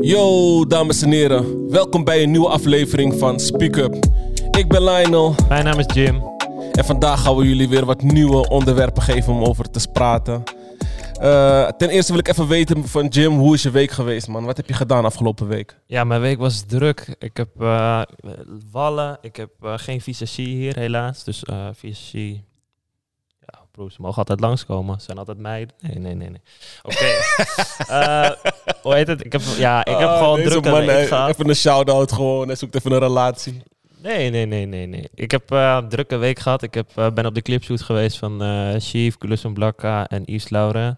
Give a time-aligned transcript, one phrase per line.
[0.00, 1.70] Yo, dames en heren.
[1.70, 3.94] Welkom bij een nieuwe aflevering van Speak Up.
[4.50, 6.22] Ik ben Lionel Mijn naam is Jim.
[6.72, 10.42] en vandaag gaan we jullie weer wat nieuwe onderwerpen geven om over te praten.
[11.20, 14.44] Eh, ten eerste wil ik even weten van Jim, hoe is je week geweest, man?
[14.44, 15.78] Wat heb je gedaan afgelopen week?
[15.86, 17.14] Ja, mijn week was druk.
[17.18, 18.02] Ik heb eh,
[18.70, 19.18] wallen.
[19.20, 21.24] Ik heb eh, geen visagie hier, helaas.
[21.24, 22.44] Dus visagie...
[23.72, 24.98] Broer, ze mogen altijd langskomen.
[24.98, 25.74] Ze zijn altijd meiden.
[25.80, 26.40] Nee, nee, nee, nee.
[26.82, 27.06] Oké.
[27.88, 28.30] Eh,
[28.82, 29.24] hoe heet het?
[29.24, 31.28] Ik heb, ja, ik heb Ah, gewoon druk man, week hij- gehad.
[31.28, 32.46] Even een shout-out gewoon.
[32.46, 33.62] Hij zoekt even een relatie.
[33.98, 35.08] Nee, nee, nee, nee, nee.
[35.14, 36.62] Ik heb eh, een drukke week gehad.
[36.62, 40.48] Ik heb, eh, ben op de clipshoot geweest van eh Chief, Kulusum Blakka en Yves
[40.48, 40.96] Laure.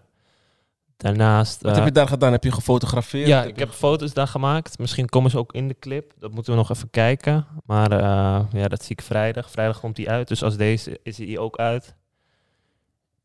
[0.97, 1.61] Daarnaast...
[1.61, 2.31] Wat eh, heb je daar gedaan?
[2.31, 3.27] Heb je gefotografeerd?
[3.27, 4.79] Ja, ik heb foto's daar gemaakt.
[4.79, 6.11] Misschien komen ze ook in de clip.
[6.19, 7.45] Dat moeten we nog even kijken.
[7.65, 9.51] Maar eh, ja, dat zie ik vrijdag.
[9.51, 10.27] Vrijdag komt die uit.
[10.27, 11.95] Dus als deze is hij ook uit.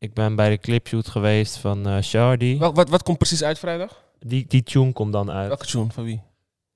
[0.01, 2.57] Ik ben bij de clipshoot geweest van eh Shardy.
[2.57, 4.03] Wel, wat, wat komt precies uit vrijdag?
[4.19, 5.47] Die, die tune komt dan uit.
[5.47, 5.89] Welke tune?
[5.91, 6.21] Van wie?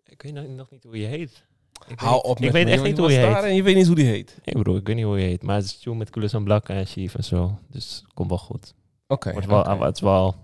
[0.06, 1.44] Ik weet nog- nog niet hoe je heet.
[1.88, 2.72] Ik Hou op ik weet me.
[2.72, 3.44] echt niet hoe je heet.
[3.44, 4.38] En je weet niet hoe die heet.
[4.44, 5.44] Nee bro, ik weet niet hoe je heet.
[5.44, 7.60] Maar het is een tune met Coolers en Blak en Chief en zo.
[7.70, 8.74] Dus het komt wel goed.
[9.08, 9.32] Oké.
[9.32, 9.86] Wordt wel, oké.
[9.86, 10.36] Het wel...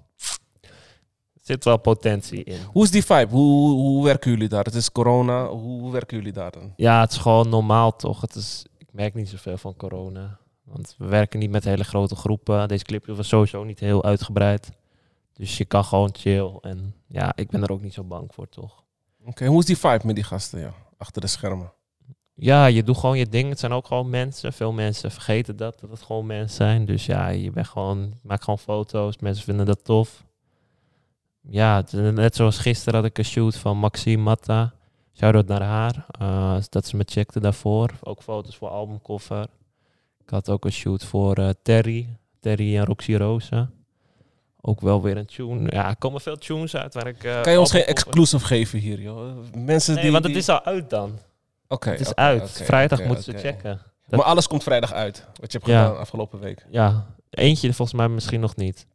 [1.33, 2.59] Er zit wel potentie in.
[2.71, 3.31] Hoe is die vibe?
[3.35, 4.63] Hoe, hoe werken jullie daar?
[4.63, 5.47] Het is corona.
[5.47, 6.73] Hoe werken jullie daar dan?
[6.75, 8.21] Ja, het is gewoon normaal toch.
[8.21, 10.39] Het is, ik merk niet zoveel van corona.
[10.71, 12.67] Want we werken niet met hele grote groepen.
[12.67, 14.71] Deze clip was sowieso niet heel uitgebreid.
[15.33, 16.57] Dus je kan gewoon chill.
[16.61, 18.83] En ja, ik ben er ook niet zo bang voor, toch?
[19.25, 20.59] Oké, hoe is die vibe met die gasten?
[20.59, 21.71] Ja, achter de schermen.
[22.33, 23.49] Ja, je doet gewoon je ding.
[23.49, 24.53] Het zijn ook gewoon mensen.
[24.53, 26.85] Veel mensen vergeten dat, dat het gewoon mensen zijn.
[26.85, 29.17] Dus ja, je bent gewoon, maak gewoon foto's.
[29.17, 30.23] Mensen vinden dat tof.
[31.41, 34.73] Ja, net zoals gisteren had ik een shoot van Maxime Matta.
[35.13, 36.05] Shout-out naar haar.
[36.19, 37.91] eh, dat ze me checkte daarvoor.
[38.03, 39.47] Ook foto's voor albumcover.
[40.31, 42.07] Ik had ook een shoot voor eh, Terry.
[42.39, 43.69] Terry en Roxy Rosa.
[44.61, 45.71] Ook wel weer een tune.
[45.71, 47.23] Ja, er komen veel tunes uit waar ik...
[47.23, 49.35] eh, Kan je ons geen exclusive geven hier, joh?
[49.55, 50.11] Mensen Nee, die...
[50.11, 51.17] want het die- is al uit dan.
[51.67, 52.51] Oké, Het is uit.
[52.51, 53.81] Vrijdag moeten ze checken.
[54.07, 55.83] Dat- Maar alles komt vrijdag uit, wat je hebt Ja.
[55.83, 56.65] gedaan afgelopen week.
[56.69, 58.87] Ja, eentje volgens mij misschien nog niet.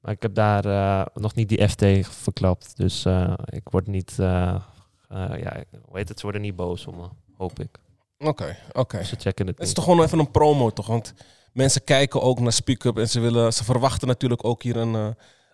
[0.00, 2.76] Maar ik heb daar eh, nog niet die FT verklapt.
[2.76, 3.06] Dus
[3.44, 4.14] ik word niet...
[4.18, 4.62] ja,
[5.08, 6.16] hoe heet het?
[6.18, 7.78] Ze worden niet boos om me, hoop ik.
[8.22, 9.04] Oké, oké.
[9.04, 9.74] Ze checken het Het is niet.
[9.74, 10.86] toch gewoon even een promo, toch?
[10.86, 11.14] Want
[11.52, 14.94] mensen kijken ook naar Speak Up en ze, willen, ze verwachten natuurlijk ook hier een,
[14.94, 15.06] eh,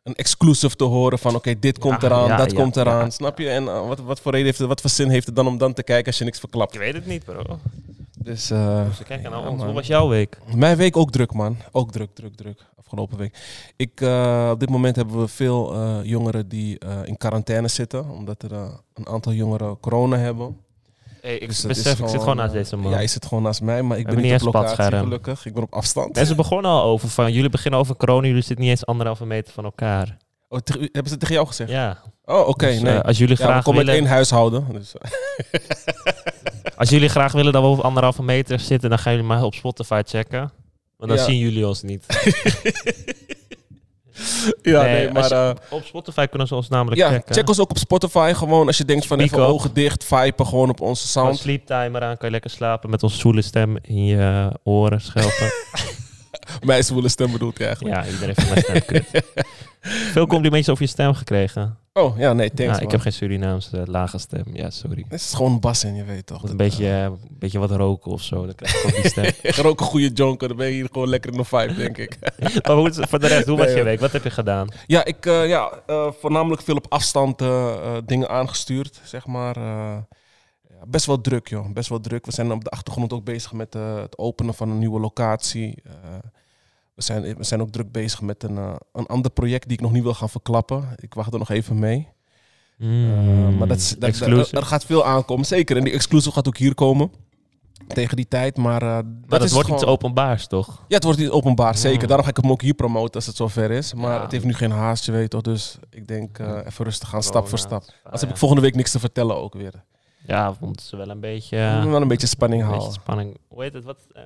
[0.04, 3.10] een exclusive te horen van oké, dit komt eraan, ja, dat ja, komt eraan, ja.
[3.10, 3.48] snap je?
[3.50, 5.58] En eh, wat, wat voor reden heeft het, wat voor zin heeft het dan om
[5.58, 6.74] dan te kijken als je niks verklapt?
[6.74, 7.58] Ik weet het niet, bro.
[8.18, 9.56] Dus, eh, Ze kijken naar ja, ons.
[9.56, 9.66] man.
[9.66, 10.38] Hoe was jouw week?
[10.54, 11.56] Mijn week ook druk, man.
[11.72, 12.66] Ook druk, druk, druk.
[12.78, 13.38] Afgelopen week.
[13.76, 18.10] Ik, eh, op dit moment hebben we veel eh, jongeren die eh, in quarantaine zitten.
[18.10, 18.52] Omdat er
[18.94, 20.56] een aantal jongeren corona hebben.
[21.28, 21.74] Hey, ik Dus ik
[22.08, 22.90] zit gewoon naast eh, deze man.
[22.90, 25.02] Ja, je zit gewoon naast mij, maar ik ben niet op eens locatie, spatscherm.
[25.02, 25.46] gelukkig.
[25.46, 26.14] Ik ben op afstand.
[26.14, 29.52] Mensen begonnen al over van, jullie beginnen over corona, jullie zitten niet eens anderhalve meter
[29.52, 30.16] van elkaar.
[30.48, 30.58] Oh,
[30.92, 31.70] hebben ze tegen jou gezegd?
[31.70, 31.98] Ja.
[32.24, 32.66] Oh, oké.
[32.66, 32.94] Dus, nee.
[32.94, 34.66] eh, als jullie ja, we graag uit willen, één huishouden.
[34.72, 34.92] Dus,
[36.76, 39.54] Als jullie graag willen dat we op anderhalve meter zitten, dan gaan jullie maar op
[39.54, 40.52] Spotify checken.
[40.96, 41.24] Want dan Ja.
[41.24, 42.04] zien jullie ons niet.
[44.62, 45.28] ja, Nee, maar...
[45.28, 47.34] je- eh, Op Spotify kunnen ze ons namelijk ja, checken.
[47.34, 48.32] check ons ook op Spotify.
[48.36, 49.50] Gewoon als je denkt van Speak even up.
[49.54, 51.38] ogen dicht, vipen gewoon op onze sound.
[51.38, 55.50] sleeptimer aan, kan je lekker slapen met onze zoele stem in je oren schelpen.
[56.66, 57.96] Mijn zwoele stem bedoelt je eigenlijk.
[57.96, 59.22] ja, iedereen vindt mijn stem kut.
[60.12, 61.78] Veel complimentjes over je stem gekregen.
[61.98, 64.44] Oh, ja, nee, thanks ja, ik heb geen Surinaamse lage stem.
[64.52, 65.04] Ja, sorry.
[65.08, 66.40] Het is gewoon bas in, je weet toch.
[66.40, 68.46] Moet een beetje, eh, een beetje wat roken of zo.
[68.46, 69.24] Dan krijg je gewoon die stem.
[69.42, 71.74] eh, Ga ook een goede jonker, dan ben je hier gewoon lekker in de vibe,
[71.74, 72.18] denk ik.
[72.66, 73.90] maar hoe, voor de rest, hoe was Nee, je hoor.
[73.90, 74.00] week?
[74.00, 74.68] Wat heb je gedaan?
[74.86, 77.42] ja, ik uh, ja, uh, voornamelijk veel op afstand
[78.04, 79.56] dingen aangestuurd, zeg maar.
[80.86, 81.72] Best wel druk, joh.
[81.72, 82.26] Best wel druk.
[82.26, 85.82] We zijn op de achtergrond ook bezig met het openen van een nieuwe locatie.
[86.98, 89.82] We, zijn, we zijn ook druk bezig met een, uh, een ander project die ik
[89.82, 90.88] nog niet wil gaan verklappen.
[90.96, 92.08] Ik wacht er nog even mee.
[92.76, 95.44] Mm, maar dat, is, dat, dat, dat, gaat veel aankomen.
[95.46, 95.76] Zeker.
[95.76, 97.10] En die exclusive gaat ook hier komen.
[97.86, 98.56] Tegen die tijd.
[98.56, 99.82] Maar, uh, maar dat, is wordt gewoon...
[99.82, 100.84] iets openbaars, toch?
[100.88, 101.76] Ja, het wordt iets openbaar.
[101.76, 102.00] Zeker.
[102.00, 102.06] Mm.
[102.06, 103.94] Daarom ga ik hem ook hier promoten als het zover is.
[103.94, 104.22] Maar Ja.
[104.22, 105.40] het heeft nu geen haast, je weet toch.
[105.42, 107.82] Dus ik denk uh, even rustig gaan, stap voor stap.
[108.04, 109.84] Ah, Als heb ik volgende week niks te vertellen ook weer.
[110.26, 111.56] Ja, vond ze wel een beetje...
[111.56, 112.84] Uh, wel een beetje spanning een halen.
[112.84, 113.36] beetje spanning.
[113.48, 113.84] Hoe heet het?
[113.84, 114.22] Wat, uh,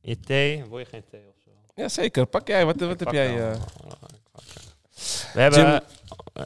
[0.00, 0.64] je thee?
[0.68, 1.31] Wil je geen thee?
[1.74, 2.26] Ja, zeker.
[2.26, 2.64] Pak jij.
[2.64, 3.50] Wat, wat heb jij?
[3.50, 3.60] Uh...
[5.32, 5.60] We hebben...
[5.60, 5.80] Jim...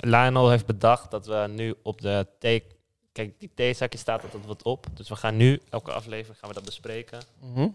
[0.00, 2.64] Lionel heeft bedacht dat we nu op de thee...
[3.12, 4.86] Kijk, die theezakje staat altijd wat op.
[4.94, 7.18] Dus we gaan nu, elke aflevering gaan we dat bespreken.
[7.40, 7.58] Mm Mhm.
[7.60, 7.74] -hmm.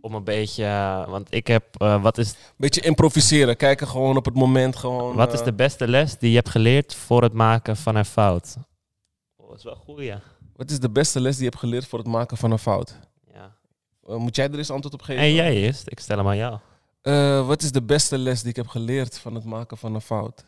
[0.00, 0.64] Om een beetje...
[0.64, 1.64] Uh, want ik heb...
[1.82, 2.34] Uh, wat is...
[2.56, 3.56] Beetje improviseren.
[3.56, 5.14] Kijken gewoon op het moment gewoon...
[5.16, 8.56] Wat is de beste les die je hebt geleerd voor het maken van een fout?
[9.36, 10.20] Oh, dat is wel goed, ja.
[10.56, 12.94] Wat is de beste les die je hebt geleerd voor het maken van een fout?
[14.08, 15.22] Uh, moet jij er eens antwoord op geven?
[15.22, 15.82] En jij eerst.
[15.86, 16.58] Ik stel hem aan jou.
[17.02, 20.00] Uh, wat is de beste les die ik heb geleerd van het maken van een
[20.00, 20.46] fout?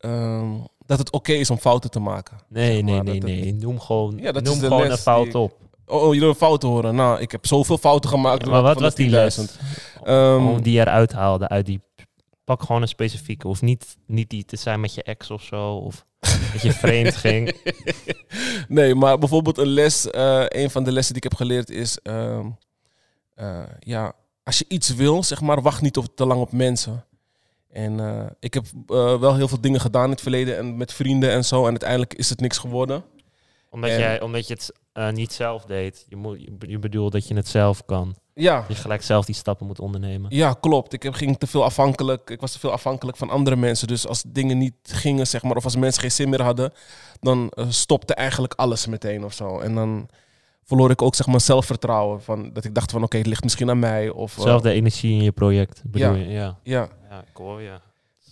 [0.00, 2.38] Um, dat het oké is om fouten te maken.
[2.48, 3.54] Nee, Zeg nee, nee, het- nee.
[3.54, 5.56] Noem gewoon, Ja, dat is noem de gewoon een fout ik- op.
[5.86, 6.94] Oh, oh, je wil fouten horen.
[6.94, 8.46] Nou, ik heb zoveel fouten gemaakt.
[8.46, 9.12] maar wat was die 10.000.
[9.12, 9.56] les?
[10.04, 11.80] Ehm, Om die eruit haalde uit die...
[12.44, 13.48] Pak gewoon een specifieke.
[13.48, 15.72] Of niet, niet die te zijn met je ex of zo.
[15.76, 16.04] Of
[16.52, 17.56] dat je vreemd ging.
[18.68, 21.98] Nee, maar bijvoorbeeld een les, eh, een van de lessen die ik heb geleerd is,
[22.02, 22.46] ehm,
[23.36, 24.12] eh, ja,
[24.44, 27.04] als je iets wil, zeg maar, wacht niet op, te lang op mensen.
[27.70, 30.92] En eh, ik heb eh, wel heel veel dingen gedaan in het verleden en met
[30.92, 31.62] vrienden en zo.
[31.62, 33.04] En uiteindelijk is het niks geworden.
[33.70, 36.06] Omdat, En- jij, omdat je het niet zelf deed.
[36.08, 38.16] Je, moet, je, bedoelt dat je het zelf kan.
[38.34, 40.34] Ja, Dat je gelijk zelf die stappen moet ondernemen.
[40.34, 40.92] ja klopt.
[40.92, 42.30] Ik heb, ging te veel afhankelijk.
[42.30, 43.88] Ik was te veel afhankelijk van andere mensen.
[43.88, 46.72] Dus als dingen niet gingen, zeg maar, of als mensen geen zin meer hadden,
[47.20, 49.58] dan stopte eigenlijk alles meteen of zo.
[49.58, 50.08] En dan
[50.66, 52.22] verloor ik ook zeg maar zelfvertrouwen.
[52.22, 54.08] Van, dat ik dacht van oké, het ligt misschien aan mij.
[54.10, 56.14] Of, eh, Zelfde energie in je project, bedoel Ja.
[56.14, 56.28] je?
[56.28, 56.58] Ja.
[56.62, 57.80] ja, Ja, ik hoor je.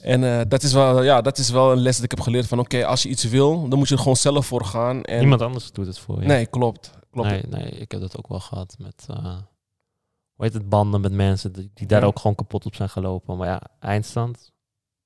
[0.00, 2.46] En eh, dat, is wel, ja, dat is wel een les dat ik heb geleerd
[2.46, 5.02] van oké, als je iets wil, dan moet je er gewoon zelf voor gaan.
[5.02, 6.26] En, Niemand anders doet het voor je.
[6.26, 6.90] Nee, klopt.
[7.10, 7.28] klopt.
[7.28, 9.16] Nee, nee, ik heb dat ook wel gehad met, eh,
[10.34, 12.06] hoe heet het, banden met mensen die, die daar Ja.
[12.06, 13.36] ook gewoon kapot op zijn gelopen.
[13.36, 14.52] Maar ja, eindstand,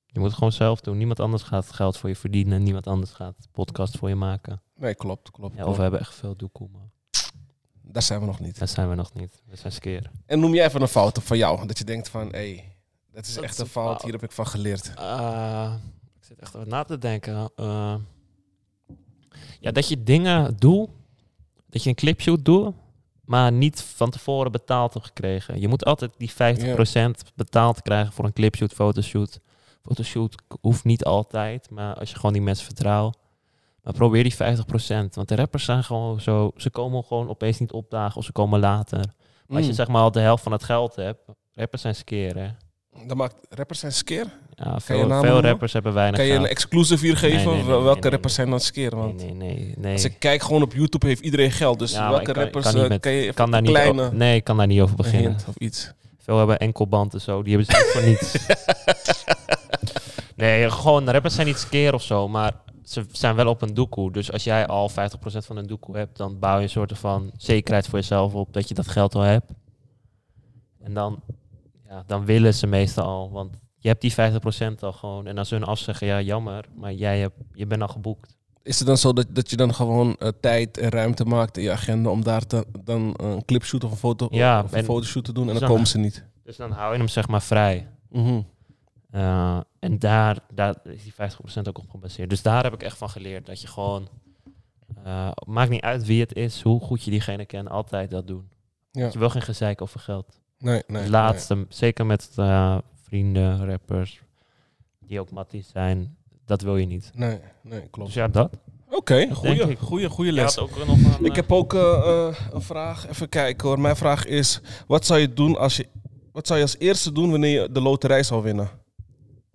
[0.05, 0.97] je moet het gewoon zelf doen.
[0.97, 2.63] Niemand anders gaat het geld voor je verdienen.
[2.63, 4.61] Niemand anders gaat de podcast voor je maken.
[4.75, 5.57] Nee, klopt, klopt.
[5.57, 6.89] Ja, of we hebben echt veel doekoe, maar
[7.91, 8.59] Daar zijn we nog niet.
[8.59, 9.41] dat zijn we nog niet.
[9.45, 10.11] We zijn skeer.
[10.25, 12.75] En noem jij even een fout van jou, dat je denkt van hé, hey,
[13.11, 14.01] dat is Dat echt is een fout, fout.
[14.03, 14.93] hier heb ik van geleerd.
[14.95, 15.73] Eh,
[16.19, 17.49] ik zit echt over na te denken.
[17.55, 17.95] Eh,
[19.59, 20.89] ja, dat je dingen doet,
[21.69, 22.73] dat je een clipshoot doet,
[23.25, 25.59] maar niet van tevoren betaald hebt gekregen.
[25.59, 29.39] Je moet altijd die 50% betaald krijgen voor een clipshoot, fotoshoot.
[29.81, 33.17] Fotoshoot hoeft niet altijd, maar als je gewoon die mensen vertrouwt.
[33.83, 34.37] Maar probeer die 50%.
[35.13, 38.59] Want de rappers zijn gewoon zo, ze komen gewoon opeens niet opdagen of ze komen
[38.59, 38.97] later.
[39.47, 39.77] Maar als je Mm.
[39.77, 41.19] zeg maar al de helft van het geld hebt,
[41.53, 42.57] rappers zijn skeren.
[43.07, 44.25] Dat maakt rappers zijn skeer.
[44.55, 45.41] Ja, veel, veel noemen?
[45.41, 47.35] rappers hebben weinig Kan je een exclusive hier geven?
[47.37, 48.95] Nee, nee, nee, Wel- nee, welke rappers zijn dan skeer?
[48.95, 51.79] Want Nee, nee, als ik kijk gewoon op YouTube heeft iedereen geld.
[51.79, 54.01] Dus Ja, welke kan- rappers kan niet eh, met- kan je kan daar niet kleine
[54.07, 55.37] o- nee, ik kan daar niet over beginnen.
[55.47, 55.91] of iets?
[56.17, 57.43] Veel hebben enkelband en zo.
[57.43, 58.47] Die hebben ze niet voor niets.
[60.35, 62.53] nee, gewoon rappers zijn niet skeer of zo, maar
[62.91, 64.11] ze zijn wel op een doekoe.
[64.11, 64.93] Dus als jij al 50%
[65.23, 68.67] van een doekoe hebt, dan bouw je een soort van zekerheid voor jezelf op dat
[68.67, 69.51] je dat geld al hebt.
[70.81, 71.21] En dan,
[71.87, 75.27] ja, dan willen ze meestal al, want je hebt die 50% al gewoon.
[75.27, 78.37] En als ze hun afzeggen, ja jammer, maar jij hebt, je bent al geboekt.
[78.63, 81.63] Is het dan zo dat, dat je dan gewoon eh, tijd en ruimte maakt in
[81.63, 84.83] je agenda om daar te, dan een clipshoot of een foto Ja, of een en-
[84.85, 86.25] fotoshoot te doen en Dus dan dan- komen ze niet?
[86.43, 87.87] Dus dan hou je hem zeg maar vrij.
[88.09, 88.41] Mhm.
[89.15, 91.15] Uh, en daar, daar is die 50%
[91.63, 92.29] ook op gebaseerd.
[92.29, 93.45] Dus daar heb ik echt van geleerd.
[93.45, 94.09] Dat je gewoon...
[95.05, 97.69] Uh, maakt niet uit wie het is, hoe goed je diegene kent.
[97.69, 98.49] Altijd dat doen.
[98.91, 99.09] Ja.
[99.11, 100.39] Je wil geen gezeik over geld.
[100.57, 101.01] Nee, nee.
[101.01, 104.21] Het laatste, zeker met uh, vrienden, rappers...
[104.99, 106.17] die ook matties zijn.
[106.45, 107.11] Dat wil je niet.
[107.13, 108.07] Nee, nee, nee klopt.
[108.07, 108.57] Dus ja, dat.
[108.89, 110.09] Oké, Denk goede, ik.
[110.09, 110.57] goede, les.
[110.57, 113.07] ook nog een, Ik heb ook eh, eh, een vraag.
[113.07, 113.79] Even kijken hoor.
[113.79, 115.87] Mijn vraag is: wat zou je doen als je.
[116.31, 118.69] Wat zou je als eerste doen wanneer je de loterij zou winnen?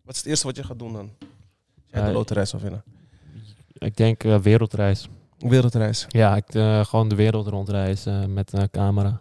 [0.05, 1.11] Wat is het eerste wat je gaat doen dan?
[1.21, 1.31] Als
[1.91, 2.85] jij de Eh, loterij zou winnen.
[3.79, 5.09] Ik denk uh, wereldreis.
[5.39, 6.07] Wereldreis.
[6.09, 9.21] Ja, ik, uh, gewoon de wereld rondreizen met een camera.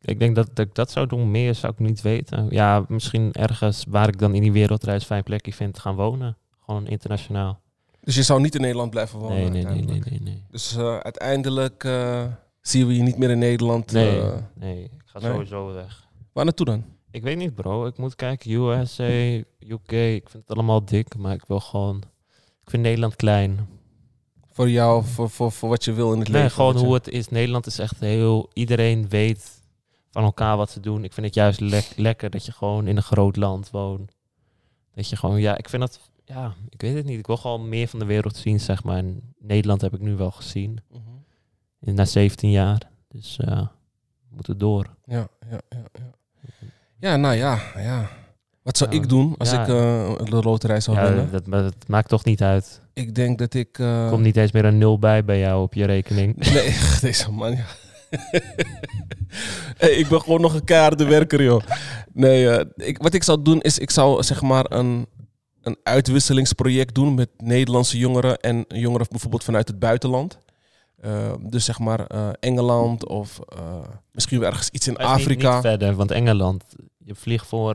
[0.00, 1.30] Ik denk dat, dat ik dat zou doen.
[1.30, 2.46] Meer zou ik niet weten.
[2.50, 6.36] Ja, misschien ergens waar ik dan in die wereldreis fijn plekje vind gaan wonen.
[6.64, 7.60] Gewoon internationaal.
[8.00, 9.36] Dus je zou niet in Nederland blijven wonen?
[9.36, 10.44] Nee, nee, nee, nee, nee, nee.
[10.50, 11.82] Dus uiteindelijk
[12.60, 13.92] zien we je niet meer in Nederland.
[13.92, 14.22] Nee,
[14.54, 14.84] nee.
[14.84, 15.30] Ik ga nee.
[15.30, 16.08] sowieso weg.
[16.32, 16.84] Waar naartoe dan?
[17.12, 17.86] Ik weet niet, bro.
[17.86, 18.50] Ik moet kijken.
[18.50, 19.04] USA,
[19.58, 19.92] UK.
[19.92, 22.02] Ik vind het allemaal dik, maar ik wil gewoon...
[22.62, 23.68] Ik vind Nederland klein.
[24.50, 26.56] Voor jou, voor, voor, voor wat je wil in het nee, leven?
[26.56, 26.84] gewoon je...
[26.84, 27.28] hoe het is.
[27.28, 28.50] Nederland is echt heel...
[28.52, 29.62] Iedereen weet
[30.10, 31.04] van elkaar wat ze doen.
[31.04, 34.16] Ik vind het juist le lekker dat je gewoon in een groot land woont.
[34.94, 35.40] Dat je gewoon...
[35.40, 36.00] Ja, ik vind dat...
[36.24, 37.18] Ja, ik weet het niet.
[37.18, 38.96] Ik wil gewoon meer van de wereld zien, zeg maar.
[38.96, 40.78] En Nederland heb ik nu wel gezien.
[40.90, 41.94] Mm -hmm.
[41.94, 42.90] Na 17 jaar.
[43.08, 43.60] Dus uh,
[44.28, 44.94] we moeten door.
[45.04, 46.10] Ja, ja, ja, ja.
[47.02, 48.08] Ja, nou ja, ja.
[48.62, 49.66] Wat zou ik doen als ik uh,
[50.24, 51.30] de loterij zou ja, winnen?
[51.30, 52.80] Dat, dat, maakt toch niet uit.
[52.92, 53.78] Ik denk dat ik...
[53.78, 54.08] Uh...
[54.08, 56.36] Komt niet eens meer een nul bij bij jou op je rekening.
[56.52, 57.64] Nee, deze man, ja.
[59.82, 61.62] hey, ik ben gewoon nog een keiharde werker, joh.
[62.12, 65.06] Nee, uh, ik, wat ik zou doen is, ik zou zeg maar een,
[65.62, 70.38] een uitwisselingsproject doen met Nederlandse jongeren en jongeren bijvoorbeeld vanuit het buitenland.
[71.04, 73.38] Uh, dus zeg maar uh, Engeland of
[74.12, 75.54] misschien ergens iets in Afrika.
[75.54, 76.64] Niet, niet verder, want Engeland,
[77.04, 77.74] je vliegt voor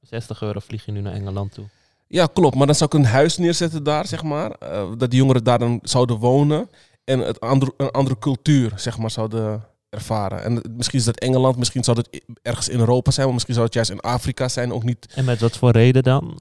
[0.00, 1.64] 60 euro vlieg je nu naar Engeland toe.
[2.06, 2.56] Ja, klopt.
[2.56, 4.58] Maar dan zou ik een huis neerzetten daar, zeg maar.
[4.98, 6.70] dat die jongeren daar dan zouden wonen.
[7.04, 10.42] En het andere, een andere cultuur, zeg maar, zouden ervaren.
[10.44, 13.66] En misschien is dat Engeland, misschien zou het ergens in Europa zijn, maar misschien zou
[13.66, 14.72] het juist in Afrika zijn.
[14.72, 16.40] Ook niet, En met wat voor reden dan?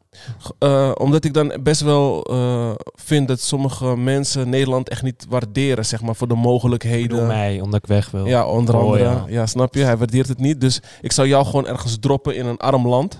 [0.60, 5.86] eh, omdat ik dan best wel eh, vind dat sommige mensen Nederland echt niet waarderen,
[5.86, 7.28] zeg maar, voor de Door mogelijkheden.
[7.28, 8.26] mij, omdat ik weg wil.
[8.26, 9.04] Ja, onder Oh, andere.
[9.04, 9.26] ja.
[9.28, 9.46] ja.
[9.46, 9.84] snap je?
[9.84, 10.62] Hij waardeert het niet.
[10.62, 13.20] Dus ik zou jou gewoon ergens droppen in een arm land.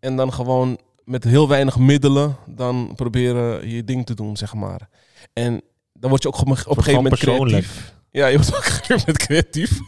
[0.00, 4.88] En dan gewoon met heel weinig middelen dan proberen je ding te doen, zeg maar.
[5.32, 7.92] En dan word je ook op een- gegeven moment creatief.
[8.14, 9.78] Ja, je wordt gegeven moment creatief.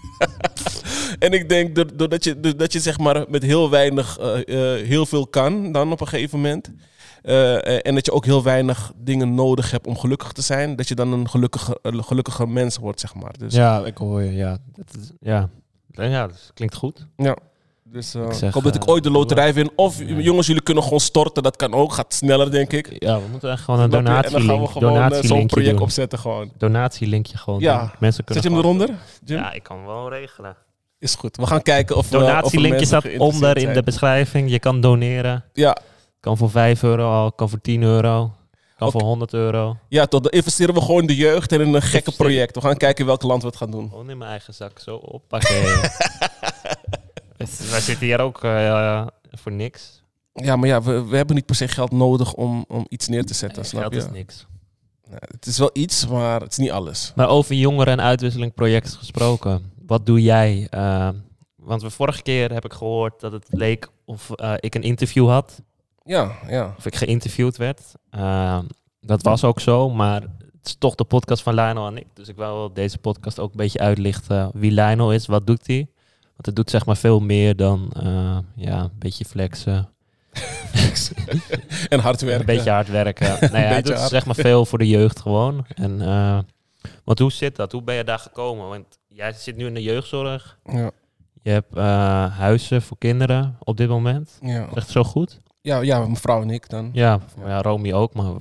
[1.19, 4.39] en ik denk door- doordat je, doordat je zeg maar met heel weinig eh,
[4.79, 6.71] eh, heel veel kan dan op een gegeven moment.
[7.23, 10.77] eh, en dat je ook heel weinig dingen nodig hebt om gelukkig te zijn.
[10.77, 13.35] Dat je dan een gelukkige, een gelukkige mens wordt, zeg maar.
[13.39, 14.33] Dus Ja, ik hoor je.
[14.33, 15.49] Ja, dat is, ja.
[15.91, 17.07] ja dat klinkt goed.
[17.93, 19.71] Dus eh, Ik ik, zeg, hoop dat eh, ik ooit de loterij win.
[19.77, 20.23] Of Nee.
[20.23, 21.43] jongens, jullie kunnen gewoon storten.
[21.43, 21.93] Dat kan ook.
[21.93, 22.97] Gaat sneller, denk ik.
[22.99, 23.97] Ja, we moeten echt gewoon een je?
[23.97, 25.81] En dan gaan we gewoon eh, zo'n project doen.
[25.83, 26.51] opzetten gewoon.
[26.59, 27.93] Donatielinkje gewoon Ja.
[27.99, 28.91] Mensen kunnen Zet je hem eronder?
[29.25, 29.39] Jim?
[29.39, 30.57] Ja, ik kan hem wel regelen.
[30.99, 31.37] Is goed.
[31.37, 34.51] We gaan kijken of er Donatielinkje staat onder in de beschrijving.
[34.51, 35.45] Je kan doneren.
[35.53, 35.77] Ja,
[36.21, 38.31] Kan voor 5 euro al, kan voor 10 euro.
[38.77, 39.77] Kan voor 100 euro.
[39.89, 42.55] ja, tot dan investeren we gewoon in de jeugd en in een gekke project.
[42.55, 43.89] We gaan kijken in welk land we het gaan doen.
[43.89, 44.79] Gewoon in mijn eigen zak.
[44.79, 45.57] Zo oppakken.
[47.71, 50.03] Wij zitten hier ook eh, voor niks.
[50.33, 53.25] Ja, maar ja, we, we hebben niet per se geld nodig om, om iets neer
[53.25, 53.61] te zetten.
[53.61, 53.99] Nee, snap geld je?
[53.99, 54.47] is niks.
[55.11, 57.13] Ja, het is wel iets, maar het is niet alles.
[57.17, 59.73] Maar over jongeren en uitwisselingprojecten gesproken.
[59.87, 60.67] Wat doe jij?
[60.71, 61.09] Eh,
[61.57, 65.29] want de vorige keer heb ik gehoord dat het leek of eh, ik een interview
[65.29, 65.63] had.
[66.05, 66.75] Ja, ja.
[66.79, 67.83] Of ik geïnterviewd werd.
[69.01, 70.21] Dat was ook zo, maar
[70.67, 72.07] het is toch de podcast van Lionel en ik.
[72.15, 75.89] Dus ik wil deze podcast ook een beetje uitlichten wie Lionel is, wat doet hij.
[76.37, 79.89] Want het doet zeg maar veel meer dan eh, ja, een beetje flexen,
[81.89, 82.41] en hard werken.
[82.41, 83.27] een beetje hard werken.
[83.53, 84.11] nee, hij beetje doet hard.
[84.11, 85.67] zeg maar veel voor de jeugd gewoon.
[85.75, 86.39] En, eh,
[87.05, 87.73] want hoe zit dat?
[87.73, 88.69] Hoe ben je daar gekomen?
[88.69, 90.59] Want jij zit nu in de jeugdzorg.
[90.65, 90.91] Ja,
[91.43, 94.39] Je hebt eh, huizen voor kinderen op dit moment.
[94.43, 94.69] ja.
[94.75, 95.41] Echt zo goed?
[95.67, 96.91] Ja, ja mevrouw en ik dan.
[96.93, 98.33] Ja, ja Romy ook, maar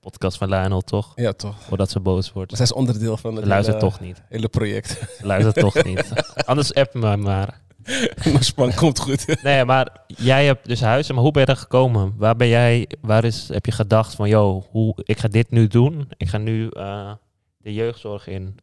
[0.00, 1.12] podcast van Lionel toch?
[1.14, 1.62] Ja, toch.
[1.62, 2.56] Voordat ze boos wordt.
[2.56, 4.22] Zij is onderdeel van het luistert hele, toch niet.
[4.28, 4.88] hele project.
[4.88, 6.12] Ze luistert toch niet.
[6.44, 7.60] Anders app me maar.
[8.32, 9.24] Maar span komt goed.
[9.42, 12.14] Nee, maar jij hebt dus huizen, maar hoe ben je daar gekomen?
[12.16, 15.66] Waar ben jij, waar is, heb je gedacht van, yo, hoe, ik ga dit nu
[15.66, 16.08] doen.
[16.16, 17.12] Ik ga nu eh,
[17.56, 18.58] de jeugdzorg in.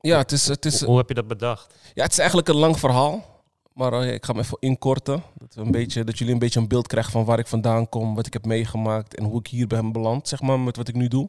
[0.00, 1.74] ja, het is, het is, Hoe, hoe heb je dat bedacht?
[1.94, 3.33] Ja, het is eigenlijk een lang verhaal.
[3.74, 5.22] Maar eh, ik ga hem even inkorten.
[5.38, 7.88] Dat, we een beetje, dat jullie een beetje een beeld krijgen van waar ik vandaan
[7.88, 10.88] kom, wat ik heb meegemaakt en hoe ik hier ben beland, zeg maar, met wat
[10.88, 11.28] ik nu doe.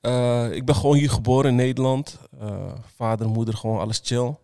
[0.00, 2.18] Eh, ik ben gewoon hier geboren in Nederland.
[2.40, 4.34] Eh, vader, moeder, gewoon alles chill.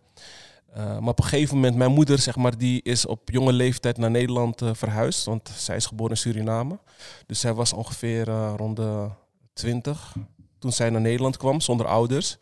[0.75, 4.11] Maar op een gegeven moment, mijn moeder, zeg maar, die is op jonge leeftijd naar
[4.11, 5.25] Nederland verhuisd.
[5.25, 6.79] Want zij is geboren in Suriname.
[7.25, 8.25] Dus zij was ongeveer
[8.55, 9.09] rond de
[9.53, 10.15] 20
[10.59, 12.37] toen zij naar Nederland kwam, zonder ouders.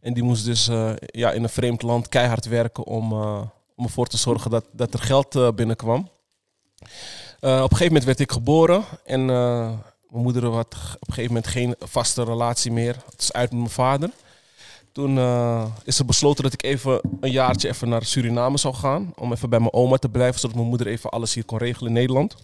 [0.00, 0.66] En die moest dus
[1.06, 3.12] ja, in een vreemd land keihard werken om,
[3.76, 6.08] om ervoor te zorgen dat, dat er geld eh, binnenkwam.
[7.40, 9.68] Eh, op een gegeven moment werd ik geboren en eh,
[10.08, 12.96] mijn moeder had op een gegeven moment geen vaste relatie meer.
[13.10, 14.10] Het is uit met mijn vader.
[14.92, 15.18] Toen
[15.84, 19.12] is er besloten dat ik even een jaartje even naar Suriname zou gaan.
[19.16, 21.88] Om even bij mijn oma te blijven, zodat mijn moeder even alles hier kon regelen
[21.88, 22.36] in Nederland.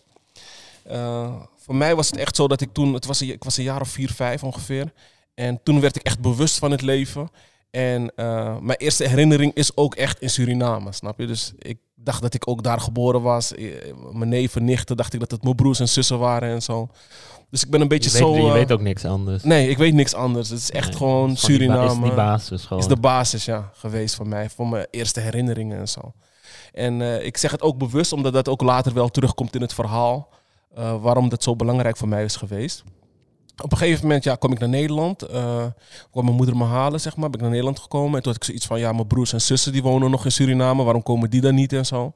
[1.56, 3.80] Voor mij was het echt zo dat ik toen, het was ik was een jaar
[3.80, 4.92] of vier, vijf ongeveer.
[5.34, 7.30] En toen werd ik echt bewust van het leven.
[7.70, 11.26] En eh, mijn eerste herinnering is ook echt in Suriname, snap je?
[11.26, 13.54] Dus ik dacht dat ik ook daar geboren was.
[13.54, 13.66] Eh,
[14.12, 16.88] Mijn neven, nichten, dacht ik dat het mijn broers en zussen waren en zo.
[17.50, 18.42] Dus ik ben een beetje Je, weet, zo...
[18.42, 19.42] je eh, weet ook niks anders.
[19.42, 20.48] Nee, ik weet niks anders.
[20.48, 21.92] Het is echt Nee, gewoon is Suriname.
[21.92, 22.82] Is die basis gewoon.
[22.82, 24.50] Is de basis, ja, geweest voor mij.
[24.50, 26.12] Voor mijn eerste herinneringen en zo.
[26.72, 30.28] En ik zeg het ook bewust, omdat dat ook later wel terugkomt in het verhaal.
[31.00, 32.84] waarom dat zo belangrijk voor mij is geweest.
[33.62, 35.22] Op een gegeven moment ja, kwam ik naar Nederland.
[35.22, 35.64] eh
[36.10, 37.24] kwam mijn moeder me halen, zeg maar.
[37.24, 38.16] Ben ik naar Nederland gekomen.
[38.16, 40.32] En toen had ik zoiets van, ja, mijn broers en zussen die wonen nog in
[40.32, 40.82] Suriname.
[40.82, 42.12] Waarom komen die dan niet en zo?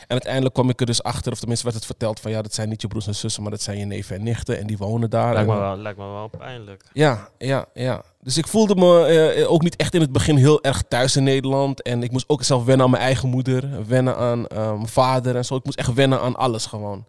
[0.00, 2.30] En uiteindelijk kwam ik er dus achter, of tenminste werd het verteld van...
[2.30, 4.58] ja, dat zijn niet je broers en zussen, maar dat zijn je neven en nichten.
[4.58, 5.32] En die wonen daar.
[5.32, 6.84] lijkt, me wel, lijkt me wel pijnlijk.
[6.92, 8.02] ja, ja, ja.
[8.20, 11.22] Dus ik voelde me eh, ook niet echt in het begin heel erg thuis in
[11.22, 11.82] Nederland.
[11.82, 15.36] En ik moest ook zelf wennen aan mijn eigen moeder, wennen aan eh, mijn vader
[15.36, 15.56] en zo.
[15.56, 17.04] Ik moest echt wennen aan alles gewoon.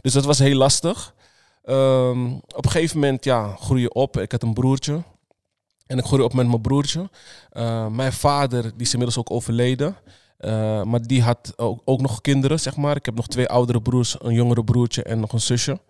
[0.00, 1.14] Dus dat was heel lastig.
[1.62, 4.16] Ehm, op een gegeven moment, ja, groei je op.
[4.16, 5.02] Ik had een broertje.
[5.86, 7.10] En ik groeide op met mijn broertje.
[7.50, 9.96] Eh, mijn vader, die is inmiddels ook overleden.
[10.36, 12.96] Eh, maar die had ook, ook nog kinderen, zeg maar.
[12.96, 15.80] Ik heb nog twee oudere broers, een jongere broertje en nog een zusje.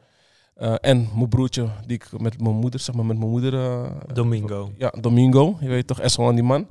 [0.54, 3.54] Eh, en mijn broertje, die ik met mijn moeder, zeg maar, met mijn moeder...
[3.54, 4.70] eh, Domingo.
[4.78, 5.56] ja, Domingo.
[5.60, 6.66] Je weet toch, Essel aan die man.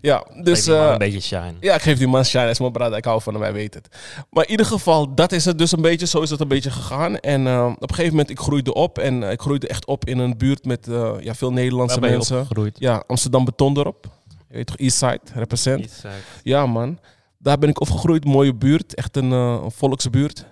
[0.00, 0.66] Ja, dus...
[0.66, 1.54] Eh, een beetje shine.
[1.60, 2.42] ja, ik geef die man shine.
[2.42, 2.96] Hij is mijn brada.
[2.96, 3.42] Ik hou van hem.
[3.42, 3.88] Hij weet het.
[4.30, 6.06] Maar in ieder geval, dat is het dus een beetje.
[6.06, 7.16] Zo is het een beetje gegaan.
[7.18, 7.40] En
[7.70, 8.98] op een gegeven moment, ik groeide op.
[8.98, 10.88] En ik groeide echt op in een buurt met
[11.20, 12.40] ja, veel Nederlandse Waar mensen.
[12.40, 12.78] opgegroeid?
[12.78, 14.06] Ja, Amsterdam Betondorp.
[14.48, 16.00] Je weet toch, Eastside, represent.
[16.04, 16.10] Eh,
[16.42, 16.98] Ja, man.
[17.38, 18.24] Daar ben ik opgegroeid.
[18.24, 18.94] Mooie buurt.
[18.94, 20.46] Echt een, een volksbuurt.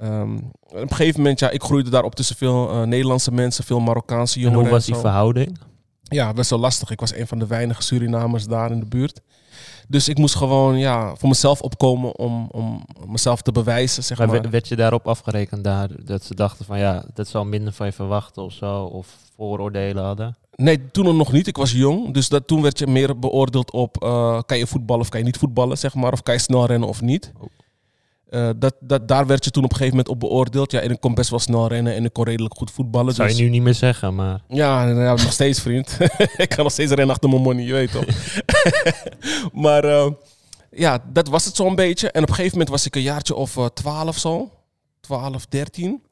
[0.00, 3.64] Ehm, op een gegeven moment, ja, ik groeide daar op tussen veel eh, Nederlandse mensen,
[3.64, 4.64] veel Marokkaanse en jongeren.
[4.64, 5.58] hoe was die verhouding?
[6.02, 6.90] Ja, best wel lastig.
[6.90, 9.20] Ik was een van de weinige Surinamers daar in de buurt.
[9.88, 14.26] Dus ik moest gewoon ja, voor mezelf opkomen om, om mezelf te bewijzen, zeg Maar
[14.26, 14.36] maar.
[14.40, 15.88] werd- werd je daarop afgerekend daar?
[16.04, 18.82] Dat ze dachten van ja, dat zal minder van je verwachten of zo?
[18.84, 20.36] Of vooroordelen hadden?
[20.56, 21.46] Nee, toen nog niet.
[21.46, 22.14] Ik was jong.
[22.14, 24.02] Dus dat, toen werd je meer beoordeeld op...
[24.02, 26.12] eh, kan je voetballen of kan je niet voetballen, zeg maar.
[26.12, 27.32] Of kan je snel rennen of niet.
[27.40, 27.48] Oh.
[28.30, 30.72] Eh, dat, dat, daar werd je toen op een gegeven moment op beoordeeld.
[30.72, 33.06] Ja, en ik kon best wel snel rennen en ik kon redelijk goed voetballen.
[33.06, 34.40] Dat zou je dus- nu niet meer zeggen, maar...
[34.48, 35.98] Ja, ja, nog steeds, vriend.
[36.36, 38.04] ik kan nog steeds rennen achter mijn money, je weet toch.
[39.64, 40.10] maar eh,
[40.70, 42.10] ja, dat was het zo'n beetje.
[42.10, 44.50] En op een gegeven moment was ik een jaartje of eh, twaalf zo.
[45.00, 46.02] 12, 13.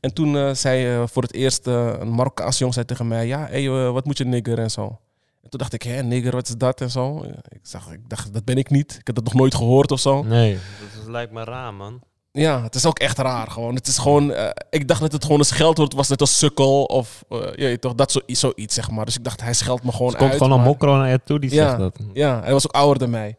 [0.00, 3.26] En toen zei voor het eerst een Marokkaanse jong zei tegen mij...
[3.26, 4.98] Ja, hey, wat moet je nigger en zo.
[5.46, 7.22] En toen dacht ik, hè, nigger, wat is dat en zo.
[7.48, 8.96] Ik, zag, ik dacht, dat ben ik niet.
[8.98, 10.22] Ik heb dat nog nooit gehoord of zo.
[10.22, 12.00] Nee, dat is- lijkt me raar, man.
[12.32, 13.74] Ja, het is ook echt raar gewoon.
[13.74, 16.84] Het is gewoon, eh, ik dacht dat het gewoon een scheldwoord was, net als sukkel
[16.84, 17.38] of eh,
[17.70, 19.04] je toch, dat zo, zoiets zeg maar.
[19.04, 20.38] Dus ik dacht, hij scheldt me gewoon Er komt uit.
[20.38, 21.66] gewoon een maar- mokro naar je toe die Ja.
[21.66, 21.98] zegt dat.
[22.12, 23.36] Ja, hij was ook ouder dan mij.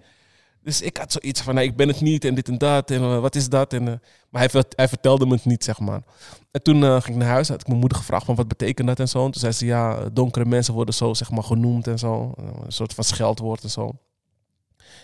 [0.63, 3.01] Dus ik had zoiets van, nee, ik ben het niet en dit en dat en
[3.01, 3.73] eh, wat is dat?
[3.73, 4.01] En,
[4.38, 6.01] maar hij, hij vertelde me het niet, zeg maar.
[6.51, 8.88] En toen eh, ging ik naar huis, had ik mijn moeder gevraagd van wat betekent
[8.88, 9.25] dat en zo.
[9.25, 12.34] En toen zei ze, ja, donkere mensen worden zo, zeg maar, genoemd en zo.
[12.38, 13.91] Eh, Een soort van scheldwoord en zo.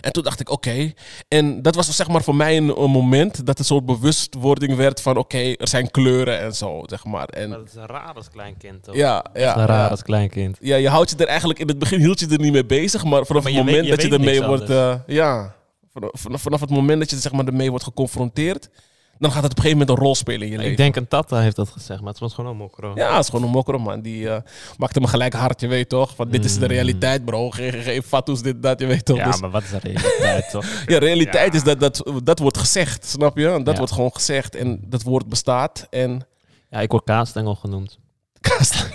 [0.01, 0.93] En toen dacht ik, oké.
[1.27, 5.01] En dat was zeg maar voor mij een, een moment dat een soort bewustwording werd
[5.01, 7.27] van, oké, er zijn kleuren en zo, zeg maar.
[7.27, 8.95] En dat is raar als kleinkind, toch?
[8.95, 9.87] ja, ja, raar ja.
[9.87, 10.57] als kleinkind.
[10.61, 13.03] Ja, je houdt je er eigenlijk in het begin hield je er niet mee bezig,
[13.03, 15.55] maar vanaf Maar het moment weet- je dat je ermee wordt, eh, ja,
[15.93, 18.69] vanaf, vanaf, vanaf het moment dat je zeg maar ermee wordt geconfronteerd,
[19.17, 20.71] dan gaat het op een gegeven moment een rol spelen in je leven.
[20.71, 22.91] Ik denk een tata heeft dat gezegd, maar het was gewoon een mokro.
[22.95, 24.01] Ja, het is gewoon een mokro man.
[24.01, 24.41] Die eh,
[24.77, 26.15] maakte me gelijk hard, je weet toch?
[26.15, 26.71] Van dit is de Mm.
[26.71, 27.49] realiteit, bro.
[27.51, 28.03] Geen, geen,
[28.41, 29.17] dit, dat, je weet toch?
[29.17, 30.65] Ja, Dus- maar wat is de realiteit, toch?
[30.85, 31.57] ja, realiteit Ja.
[31.59, 33.43] is dat, dat dat wordt gezegd, snap je?
[33.63, 33.77] Dat Ja.
[33.77, 35.87] wordt gewoon gezegd en dat woord bestaat.
[35.89, 36.25] En
[36.69, 37.99] Ja, ik word kaasstengel genoemd.
[38.41, 38.85] Kast.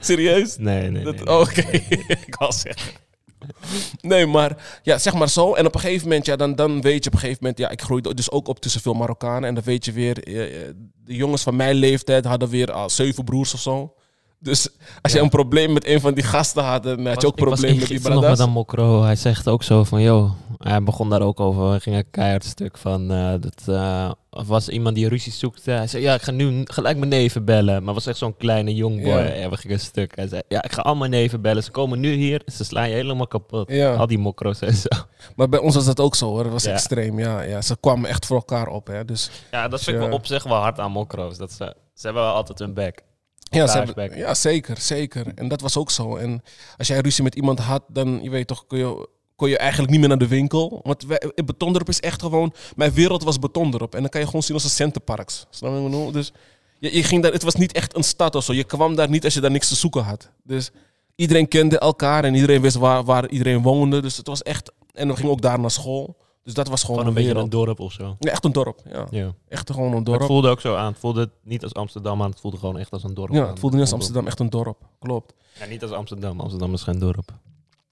[0.00, 0.56] Serieus?
[0.56, 1.38] Nee, nee, nee, nee.
[1.40, 1.60] Oké,
[2.26, 2.92] ik wou zeggen.
[4.00, 5.54] Nee, maar ja, zeg maar zo.
[5.54, 7.70] En op een gegeven moment, ja, dan, dan weet je op een gegeven moment, ja,
[7.70, 9.48] ik groeide dus ook op tussen veel Marokkanen.
[9.48, 12.90] En dan weet je weer, eh, eh, de jongens van mijn leeftijd hadden weer al
[12.90, 13.94] zeven broers of zo.
[14.44, 14.68] Dus
[15.00, 17.76] als je een probleem met een van die gasten had, dan had je ook problemen
[17.78, 18.38] met die gisteren nog brothers.
[18.38, 19.02] met een mokro.
[19.02, 21.70] Hij zegt ook zo van, joh, hij begon daar ook over.
[21.70, 25.70] We gingen een keihard stuk van, eh, dat eh, was iemand die ruzie zoekte.
[25.70, 27.84] Hij zei, ja, ik ga nu gelijk mijn neven bellen.
[27.84, 29.10] Maar was echt zo'n kleine jongboy.
[29.12, 29.32] Ja.
[29.34, 29.48] Ja.
[29.50, 30.16] we gingen stuk.
[30.16, 31.62] Hij zei, ja, ik ga al mijn neven bellen.
[31.62, 33.70] Ze komen nu hier, ze slaan je helemaal kapot.
[33.70, 33.94] Ja.
[33.94, 34.88] Al die mokro's en zo.
[35.36, 36.42] Maar bij ons was dat ook zo hoor.
[36.42, 36.72] Dat was Ja.
[36.72, 37.18] extreem.
[37.18, 38.86] Ja, ja, ze kwamen echt voor elkaar op.
[38.86, 39.04] Hè.
[39.04, 41.36] Dus, Ja, dat vind ik wel op zich wel hard aan mokro's.
[41.38, 43.02] Dat ze, ze hebben wel altijd hun bek.
[43.54, 45.26] Ja, hebben- zeker, zeker.
[45.34, 46.16] En dat was ook zo.
[46.16, 46.42] En
[46.76, 49.90] als jij ruzie met iemand had, dan je weet toch, kun je, kon je eigenlijk
[49.90, 50.80] niet meer naar de winkel.
[50.82, 52.52] Want wij, Betondorp is echt gewoon...
[52.76, 53.94] Mijn wereld was Betondorp.
[53.94, 55.46] En dan kan je gewoon zien als een centenparks.
[55.50, 56.10] Snap je bedoel?
[56.10, 56.32] Dus
[56.78, 58.52] je, je ging daar, het was niet echt een stad of zo.
[58.52, 60.30] Je kwam daar niet als je daar niks te zoeken had.
[60.42, 60.70] Dus
[61.14, 64.00] iedereen kende elkaar en iedereen wist waar, waar iedereen woonde.
[64.00, 64.72] Dus het was echt...
[64.92, 66.16] En we gingen ook daar naar school.
[66.44, 68.16] Dus dat was gewoon, Gewoon een beetje een dorp of zo.
[68.18, 68.80] Ja, echt een dorp.
[68.90, 69.06] Ja.
[69.10, 69.34] Ja.
[69.48, 70.22] Echt gewoon een Het dorp.
[70.22, 70.90] voelde ook zo aan.
[70.92, 72.30] Het voelde niet als Amsterdam aan.
[72.30, 74.50] Het voelde gewoon echt als een dorp Ja, het voelde niet als Amsterdam echt een
[74.50, 74.82] dorp.
[74.98, 75.34] Klopt.
[75.58, 76.40] Ja, niet als Amsterdam.
[76.40, 77.32] Amsterdam is geen dorp.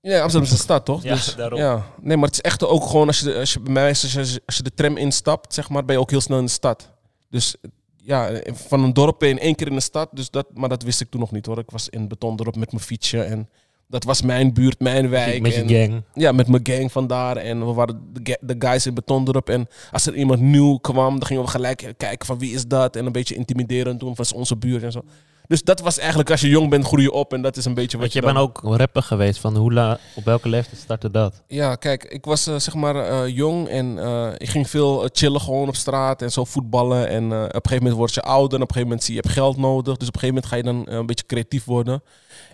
[0.01, 1.03] Ja, Amsterdam is een stad, toch?
[1.09, 1.59] Ja, dus, daarom.
[1.59, 1.87] Ja.
[2.01, 4.13] Nee, maar het is echt ook gewoon als je, als je bij mij is, als
[4.13, 6.51] je, als je de tram instapt, zeg maar, ben je ook heel snel in de
[6.51, 6.91] stad.
[7.31, 7.57] Dus
[7.97, 10.09] ja, van een dorp in één keer in de stad.
[10.13, 11.59] Dus dat, maar dat wist ik toen nog niet hoor.
[11.59, 13.49] Ik was in Betondorp met mijn fietsje en
[13.93, 15.43] dat was mijn buurt, mijn wijk.
[15.43, 16.03] Met je en, gang.
[16.15, 17.37] Ja, met mijn gang vandaar.
[17.37, 18.01] En we waren
[18.41, 19.49] de, guys in Betondorp.
[19.49, 22.97] En als er iemand nieuw kwam, dan gingen we gelijk kijken van wie is dat.
[22.97, 25.03] En een beetje intimiderend doen van onze buurt en zo.
[25.47, 27.33] Dus dat was eigenlijk, als je jong bent, groei je op.
[27.33, 29.39] En dat is een beetje wat Want je bent ook rapper geweest.
[29.39, 31.43] Van hoe la, op welke leeftijd startte dat?
[31.47, 35.41] Ja, kijk, ik was eh, zeg maar eh, jong en eh, ik ging veel chillen
[35.41, 37.09] gewoon op straat en zo voetballen.
[37.09, 39.21] En op een gegeven moment word je ouder en op een gegeven moment zie je,
[39.23, 39.97] je hebt geld nodig.
[39.97, 42.03] Dus op een gegeven moment ga je dan een beetje creatief worden.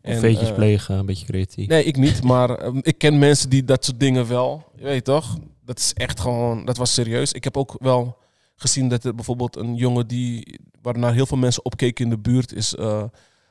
[0.09, 1.69] En, Veetjes eh, plegen, een beetje creatief.
[1.69, 4.65] Nee, ik niet, maar eh, ik ken mensen die dat soort dingen wel.
[4.77, 5.37] Je weet toch?
[5.65, 7.33] Dat is echt gewoon, dat was serieus.
[7.33, 8.17] Ik heb ook wel
[8.57, 12.53] gezien dat er bijvoorbeeld een jongen die, waarnaar heel veel mensen opkeken in de buurt,
[12.53, 13.05] is eh,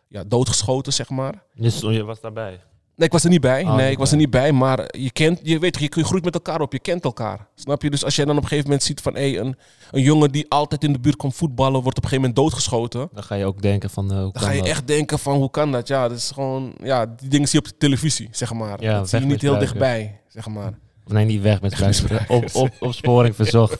[0.08, 1.44] ja, doodgeschoten, zeg maar.
[1.54, 2.60] Dus je was daarbij.
[2.98, 3.64] Nee, ik was er niet bij.
[3.64, 4.52] Oh, nee, ik was er niet bij.
[4.52, 6.72] Maar je kent, je weet je, groeit met elkaar op.
[6.72, 7.48] Je kent elkaar.
[7.56, 7.90] Snap je?
[7.90, 9.56] Dus als jij dan op een gegeven moment ziet van hé, een,
[9.92, 13.10] een jongen die altijd in de buurt komt voetballen, wordt op een gegeven moment doodgeschoten.
[13.14, 14.06] Dan ga je ook denken van...
[14.12, 14.68] eh, hoe Dan kan ga je dat?
[14.68, 15.88] echt denken van hoe kan dat?
[15.88, 18.82] Ja, dat is gewoon, ja, die dingen zie je op de televisie, zeg maar.
[18.84, 20.74] Ja, dat zie je niet heel dichtbij, zeg maar.
[21.06, 22.26] Nee, niet weg met spijker.
[22.28, 23.80] Op, op, opsporing verzocht.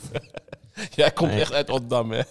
[0.94, 1.40] Jij komt Nee.
[1.40, 2.22] echt uit Rotterdam, hè?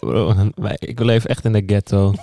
[0.00, 0.34] Bro,
[0.78, 2.12] ik leef echt in de ghetto.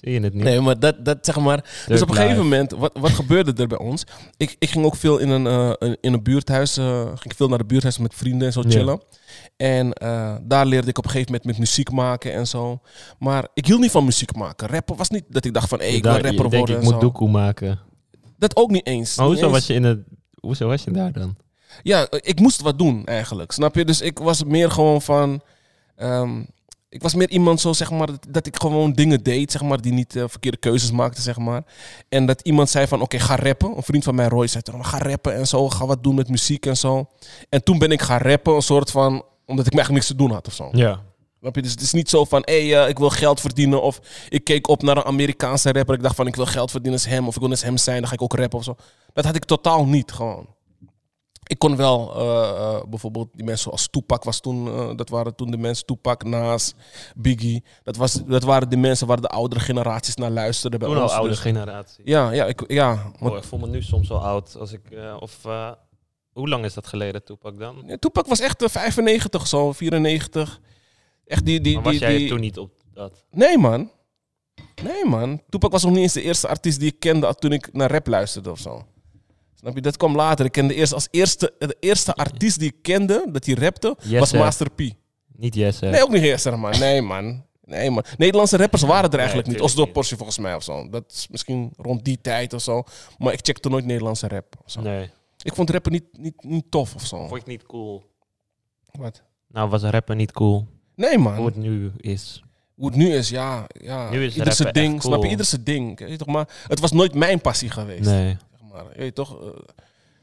[0.00, 0.42] Zie je het niet?
[0.44, 1.64] Nee, maar dat, dat zeg maar.
[1.86, 4.04] Dus op een gegeven moment, wat, wat gebeurde er bij ons?
[4.36, 6.76] Ik, ik ging ook veel in een, eh, in een buurthuis.
[6.76, 8.70] eh, ging ik veel naar de buurthuis met vrienden en zo Ja.
[8.70, 9.00] chillen.
[9.56, 12.80] En eh, daar leerde ik op een gegeven moment met muziek maken en zo.
[13.18, 14.68] Maar ik hield niet van muziek maken.
[14.68, 16.90] Rappen was niet dat ik dacht van, hé, ik wil rapper je worden ik en
[16.90, 17.78] moet doekoe maken.
[18.38, 19.16] Dat ook niet eens.
[19.16, 19.52] Maar hoezo eens.
[19.52, 19.98] was je in het...
[20.40, 21.36] Hoezo was je daar dan?
[21.82, 23.84] Ja, ik moest wat doen eigenlijk, snap je?
[23.84, 25.40] Dus ik was meer gewoon van...
[25.96, 26.40] ehm,
[26.90, 29.80] ik was meer iemand zo, zeg maar, dat, dat ik gewoon dingen deed, zeg maar,
[29.80, 31.62] die niet eh, verkeerde keuzes maakte, zeg maar.
[32.08, 33.76] En dat iemand zei van, oké, ga rappen.
[33.76, 36.28] Een vriend van mij, Roy, zei toen, ga rappen en zo, ga wat doen met
[36.28, 37.06] muziek en zo.
[37.48, 40.30] En toen ben ik gaan rappen, een soort van, omdat ik eigenlijk niks te doen
[40.30, 40.68] had of zo.
[40.72, 41.02] Ja.
[41.40, 41.62] Snap je?
[41.62, 43.82] Dus het is niet zo van, hé, hey, eh, ik wil geld verdienen.
[43.82, 45.94] Of ik keek op naar een Amerikaanse rapper.
[45.94, 47.26] Ik dacht van, ik wil geld verdienen als hem.
[47.26, 48.76] Of ik wil als hem zijn, dan ga ik ook rappen of zo.
[49.12, 50.46] Dat had ik totaal niet, gewoon.
[51.48, 55.34] Ik kon wel, eh, eh, bijvoorbeeld die mensen zoals Tupac was toen, eh, dat waren
[55.34, 56.74] toen de mensen, Tupac, Nas,
[57.16, 57.64] Biggie.
[57.82, 61.12] Dat, was, dat waren de mensen waar de oudere generaties naar luisterden bij Toen ons.
[61.12, 62.02] oude Dus- generatie.
[62.04, 63.12] ja, ja, ik, ja.
[63.20, 64.56] Oh, ik voel me nu soms wel oud.
[64.58, 64.80] Als ik,
[65.20, 65.42] of,
[66.32, 67.82] hoe lang is dat geleden, Toepak dan?
[67.86, 70.60] Ja, Tupac was echt eh, 95 zo, 94.
[71.24, 73.24] Echt die, die, Maar was die, jij die- toen niet op dat?
[73.30, 73.90] Nee, man.
[74.82, 75.42] Nee, man.
[75.48, 78.06] Tupac was nog niet eens de eerste artiest die ik kende toen ik naar rap
[78.06, 78.86] luisterde of zo.
[79.60, 79.80] Snap je?
[79.80, 80.44] Dat kwam later.
[80.44, 84.32] Ik kende eerst als eerste, de eerste artiest die ik kende, dat hij rapte, was.
[84.32, 84.80] Master P.
[85.36, 85.86] Niet Jesse.
[85.86, 86.78] Nee, ook niet Jesse, man.
[86.78, 87.46] Nee, man.
[87.64, 88.04] Nee, man.
[88.16, 89.76] Nederlandse rappers waren er eigenlijk niet.
[89.76, 89.92] niet.
[89.92, 90.88] Porsche volgens mij of zo.
[90.88, 92.82] Dat is misschien rond die tijd of zo.
[93.18, 94.54] Maar ik checkte nooit Nederlandse rap.
[94.64, 94.80] Of zo.
[94.80, 95.10] Nee.
[95.42, 97.16] Ik vond rappen niet, niet, niet tof of zo.
[97.16, 98.04] Vond je het niet cool?
[98.90, 99.22] Wat?
[99.48, 100.66] Nou, was rappen niet cool.
[100.94, 101.36] Nee, man.
[101.36, 102.42] Hoe het nu is.
[102.74, 103.66] Hoe het nu is, ja.
[103.80, 104.10] ja.
[104.10, 105.02] Nu is ieder zijn ding.
[105.02, 105.28] Snap je?
[105.28, 105.98] Ieder zijn ding.
[105.98, 106.26] Weet je toch?
[106.26, 108.04] Maar het was nooit mijn passie geweest.
[108.04, 108.36] Nee.
[108.84, 109.04] Maar.
[109.04, 109.42] Je toch?
[109.42, 109.48] eh,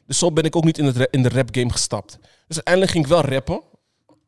[0.05, 2.17] dus zo ben ik ook niet in, het in de rap game gestapt.
[2.21, 3.61] Dus uiteindelijk ging ik wel rappen.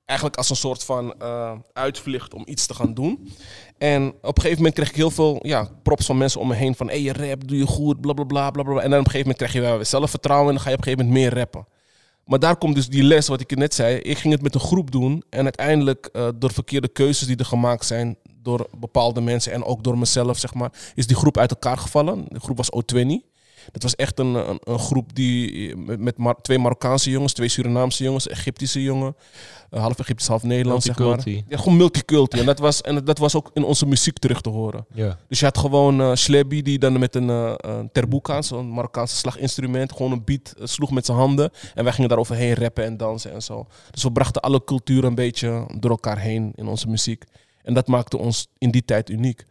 [0.06, 3.32] Eigenlijk als een soort van eh, uitvlucht om iets te gaan doen.
[3.78, 6.56] En op een gegeven moment kreeg ik heel veel ja, props van mensen om me
[6.56, 6.76] heen.
[6.76, 8.82] Van, hé, je rap, doe je goed, bla, bla, bla, bla, bla.
[8.82, 10.48] En dan op een gegeven moment krijg je wel weer zelfvertrouwen.
[10.48, 11.68] En dan ga je op een gegeven moment meer rappen.
[12.26, 13.98] Maar daar komt dus die les, wat ik net zei.
[13.98, 15.24] Ik ging het met een groep doen.
[15.30, 18.18] En uiteindelijk, eh, door verkeerde keuzes die er gemaakt zijn...
[18.42, 20.72] door bepaalde mensen en ook door mezelf, zeg maar...
[20.96, 22.26] is die groep uit elkaar gevallen.
[22.28, 23.36] De groep was O20.
[23.72, 27.48] Dat was echt een, een, een groep die met, met Mar- twee Marokkaanse jongens, twee
[27.50, 29.16] Surinaamse jongens, Egyptische jongen,
[29.70, 31.08] eh, half Egyptisch, half Nederlands, zeg maar.
[31.50, 32.40] Ja, gewoon multiculti.
[32.40, 34.86] En dat was, en dat was ook in onze muziek terug te horen.
[35.28, 39.16] Dus je had gewoon eh Slebby die dan met een, eh een terbuka, zo'n Marokkaanse
[39.16, 41.52] slaginstrument, gewoon een beat eh, sloeg met zijn handen.
[41.76, 43.68] En wij gingen daar overheen rappen en dansen en zo.
[43.92, 47.24] Dus we brachten alle culturen een beetje door elkaar heen in onze muziek.
[47.64, 49.46] En dat maakte ons in die tijd uniek.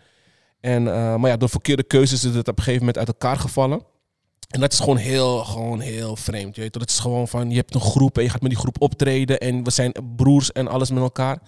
[0.61, 3.37] En, eh, maar ja, door verkeerde keuzes is het op een gegeven moment uit elkaar
[3.37, 3.81] gevallen.
[4.47, 6.55] En dat is gewoon heel, gewoon heel vreemd.
[6.55, 6.75] Je weet?
[6.75, 9.41] Het is gewoon van, je hebt een groep en je gaat met die groep optreden.
[9.41, 11.39] En we zijn broers en alles met elkaar.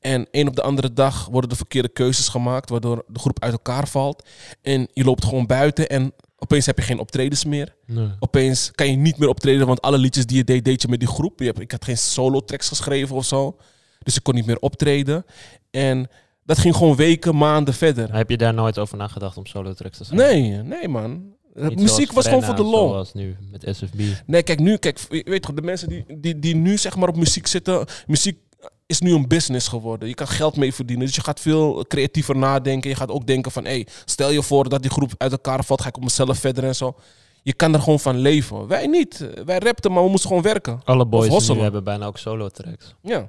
[0.00, 3.52] En een op de andere dag worden de verkeerde keuzes gemaakt, waardoor de groep uit
[3.52, 4.28] elkaar valt.
[4.62, 7.74] En je loopt gewoon buiten en opeens heb je geen optredens meer.
[7.86, 8.08] Nee.
[8.18, 10.98] Opeens kan je niet meer optreden, want alle liedjes die je deed, deed je met
[10.98, 11.38] die groep.
[11.38, 13.56] Je hebt, ik had geen solo tracks geschreven of zo.
[13.98, 15.24] Dus ik kon niet meer optreden.
[15.70, 16.08] En
[16.44, 18.14] dat ging gewoon weken, maanden verder.
[18.14, 20.40] Heb je daar nooit over nagedacht om solo tracks te schrijven?
[20.40, 21.36] Nee, nee man.
[21.58, 22.62] Niet muziek was gewoon voor de.
[22.62, 24.00] Zoals nu met SFB.
[24.26, 27.08] Nee, kijk nu, kijk, je weet toch, de mensen die, die, die nu zeg maar
[27.08, 28.38] op muziek zitten, muziek
[28.86, 30.08] is nu een business geworden.
[30.08, 32.90] Je kan geld mee verdienen, dus je gaat veel creatiever nadenken.
[32.90, 35.80] Je gaat ook denken van, hé, stel je voor dat die groep uit elkaar valt,
[35.80, 36.94] ga ik op mezelf verder en zo.
[37.42, 38.66] Je kan er gewoon van leven.
[38.66, 39.28] Wij niet.
[39.44, 40.80] Wij rapten, maar we moesten gewoon werken.
[40.84, 42.94] Alle boys nu hebben bijna ook solo tracks.
[43.02, 43.28] Ja.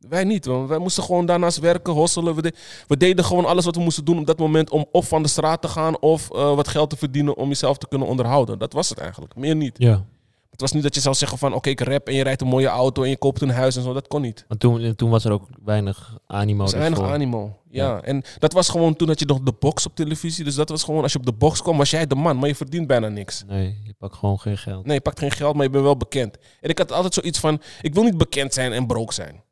[0.00, 0.44] Wij niet.
[0.46, 2.34] Want wij moesten gewoon daarnaast werken, hosselen.
[2.34, 2.54] We, de-
[2.86, 5.28] we deden gewoon alles wat we moesten doen op dat moment om of van de
[5.28, 8.58] straat te gaan of eh, wat geld te verdienen om jezelf te kunnen onderhouden.
[8.58, 9.36] Dat was het eigenlijk.
[9.36, 9.74] Meer niet.
[9.78, 10.04] Ja.
[10.50, 12.48] Het was niet dat je zou zeggen van oké, ik rap en je rijdt een
[12.48, 13.92] mooie auto en je koopt een huis en zo.
[13.92, 14.44] Dat kon niet.
[14.48, 16.64] Want toen, toen was er ook weinig animo.
[16.66, 17.58] Er weinig animo.
[17.70, 17.84] Ja.
[17.86, 18.00] Ja.
[18.02, 20.44] en dat was gewoon toen had je nog de box op televisie.
[20.44, 22.38] Dus dat was gewoon, als je op de box kwam, was jij de man.
[22.38, 23.44] Maar je verdient bijna niks.
[23.46, 24.84] Nee, je pakt gewoon geen geld.
[24.86, 26.36] Nee, je pakt geen geld, maar je bent wel bekend.
[26.60, 29.42] En ik had altijd zoiets van, ik wil niet bekend zijn en broke zijn.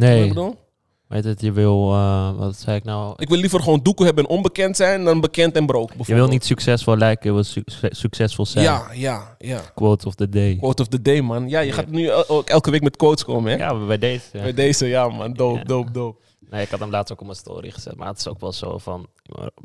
[0.00, 0.56] Je wat Nee, bedoel?
[1.06, 3.14] weet het, je wil, eh, wat zei ik nou?
[3.16, 5.92] Ik wil liever gewoon doeken hebben en onbekend zijn dan bekend en broke.
[6.06, 8.64] Je wil niet succesvol lijken, je wil su- succesvol zijn.
[8.64, 9.60] Ja, ja, ja.
[9.74, 10.56] Quote of the day.
[10.56, 11.48] Quote of the day, man.
[11.48, 11.72] Ja, je Ja.
[11.74, 13.56] gaat nu ook elke week met quotes komen, hè?
[13.58, 14.28] Ja, bij deze.
[14.32, 15.28] Bij deze, ja, man.
[15.28, 15.34] Ja.
[15.64, 16.18] dope, dope.
[16.50, 17.96] Nee, ik had hem laatst ook op mijn story gezet.
[17.96, 19.06] Maar het is ook wel zo van...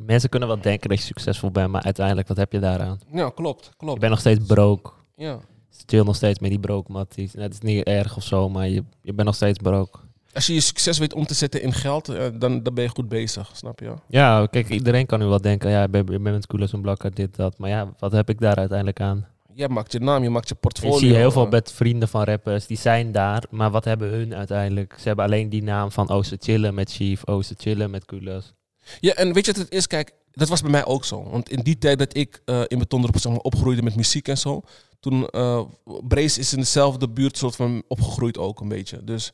[0.06, 3.00] Mensen kunnen wel denken dat je succesvol bent, maar uiteindelijk, wat heb je daaraan?
[3.12, 4.00] Ja, klopt, Je klopt.
[4.00, 4.92] bent nog steeds broke.
[5.16, 5.40] Ja.
[5.86, 7.34] Chill nog steeds met die broke matties.
[7.34, 10.00] Het is niet erg of zo, maar je, je bent nog steeds broke.
[10.36, 12.90] Als je je succes weet om te zetten in geld, eh, dan, dan ben je
[12.90, 13.94] goed bezig, snap je?
[14.08, 16.82] Ja, kijk, iedereen kan nu wel denken, ja, ik ben, ik ben met Koelers en
[16.82, 17.58] Blakker, dit, dat.
[17.58, 19.28] Maar ja, wat heb ik daar uiteindelijk aan?
[19.54, 20.98] Jij maakt je naam, je maakt je portfolio.
[20.98, 21.52] zie heel veel eh.
[21.52, 24.96] met vrienden van rappers, die zijn daar, maar wat hebben hun uiteindelijk?
[24.98, 28.06] Ze hebben alleen die naam van, oh, ze chillen met Chief, oh, ze chillen met
[28.06, 28.54] Koelers.
[29.00, 29.88] Ja, en weet je wat het is?
[29.88, 31.30] Kijk, dat was bij mij ook zo.
[31.30, 34.38] Want in die tijd dat ik uh, in Betonder zeg maar, opgroeide met muziek en
[34.38, 34.62] zo,
[35.00, 35.62] toen uh,
[36.08, 39.04] Brace is in dezelfde buurt soort van opgegroeid ook een beetje.
[39.04, 39.34] Dus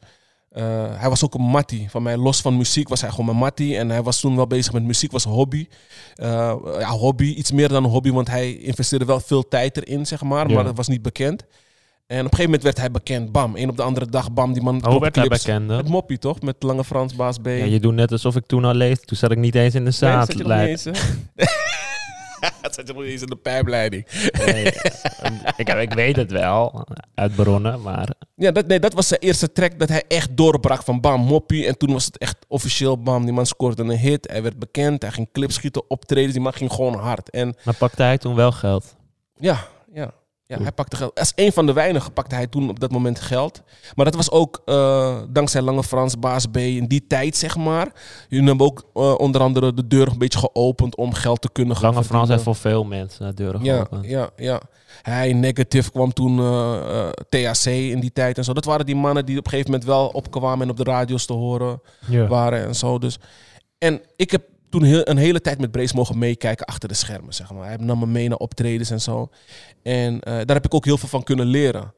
[0.58, 0.64] uh,
[1.00, 1.90] hij was ook een mattie.
[1.90, 3.78] Van mij los van muziek was hij gewoon een mattie.
[3.78, 5.68] En hij was toen wel bezig met muziek, was een hobby.
[6.16, 10.22] ja, hobby, iets meer dan een hobby, want hij investeerde wel veel tijd erin, zeg
[10.22, 10.48] maar.
[10.50, 10.56] Ja.
[10.56, 11.46] Maar dat was niet bekend.
[12.12, 13.32] En op een gegeven moment werd hij bekend.
[13.32, 13.56] Bam.
[13.56, 14.54] Een op de andere dag, bam.
[14.54, 14.86] Die man.
[14.86, 15.68] Hoe werd hij bekend?
[15.68, 16.42] Met Moppie, toch?
[16.42, 17.46] Met Lange Frans, Baas B.
[17.46, 19.06] Ja, je doet net alsof ik toen al leefde.
[19.06, 20.26] Toen zat ik niet eens in de zaal.
[20.36, 20.78] Nee,
[22.62, 24.08] Het zat nog niet eens in de pijpleiding.
[24.46, 24.66] Nee,
[25.58, 28.10] ik, ik weet het wel, uit bronnen, maar...
[28.36, 31.68] Ja, dat, nee, dat was zijn eerste track dat hij echt doorbrak van bam, moppie.
[31.68, 34.30] En toen was het echt officieel bam, die man scoorde een hit.
[34.32, 36.32] Hij werd bekend, hij ging clips schieten, optreden.
[36.32, 37.30] Die man ging gewoon hard.
[37.30, 38.96] En, maar pakte hij toen wel geld?
[39.36, 40.12] Ja, ja.
[40.58, 41.20] Ja, hij pakte geld.
[41.20, 43.62] Als een van de weinigen pakte hij toen op dat moment geld.
[43.96, 47.92] Maar dat was ook uh, dankzij Lange Frans, Baas B, in die tijd zeg maar.
[48.30, 51.76] Jullie hebben ook uh, onder andere de deur een beetje geopend om geld te kunnen
[51.76, 54.06] gaan Lange Frans heeft voor veel mensen de deuren ja, geopend.
[54.06, 54.62] Ja, ja.
[55.02, 58.54] Hij, Negative, kwam toen uh, THC in die tijd en zo.
[58.54, 61.26] Dat waren die mannen die op een gegeven moment wel opkwamen en op de radio's
[61.26, 62.28] te horen ja.
[62.28, 63.00] waren en zo.
[63.00, 63.20] Dus.
[63.78, 67.34] En ik heb toen heel, een hele tijd met Brace mogen meekijken achter de schermen,
[67.34, 67.68] zeg maar.
[67.68, 69.30] Hij nam me mee naar optredens en zo.
[69.84, 71.94] En uh, daar heb ik ook heel veel van kunnen leren.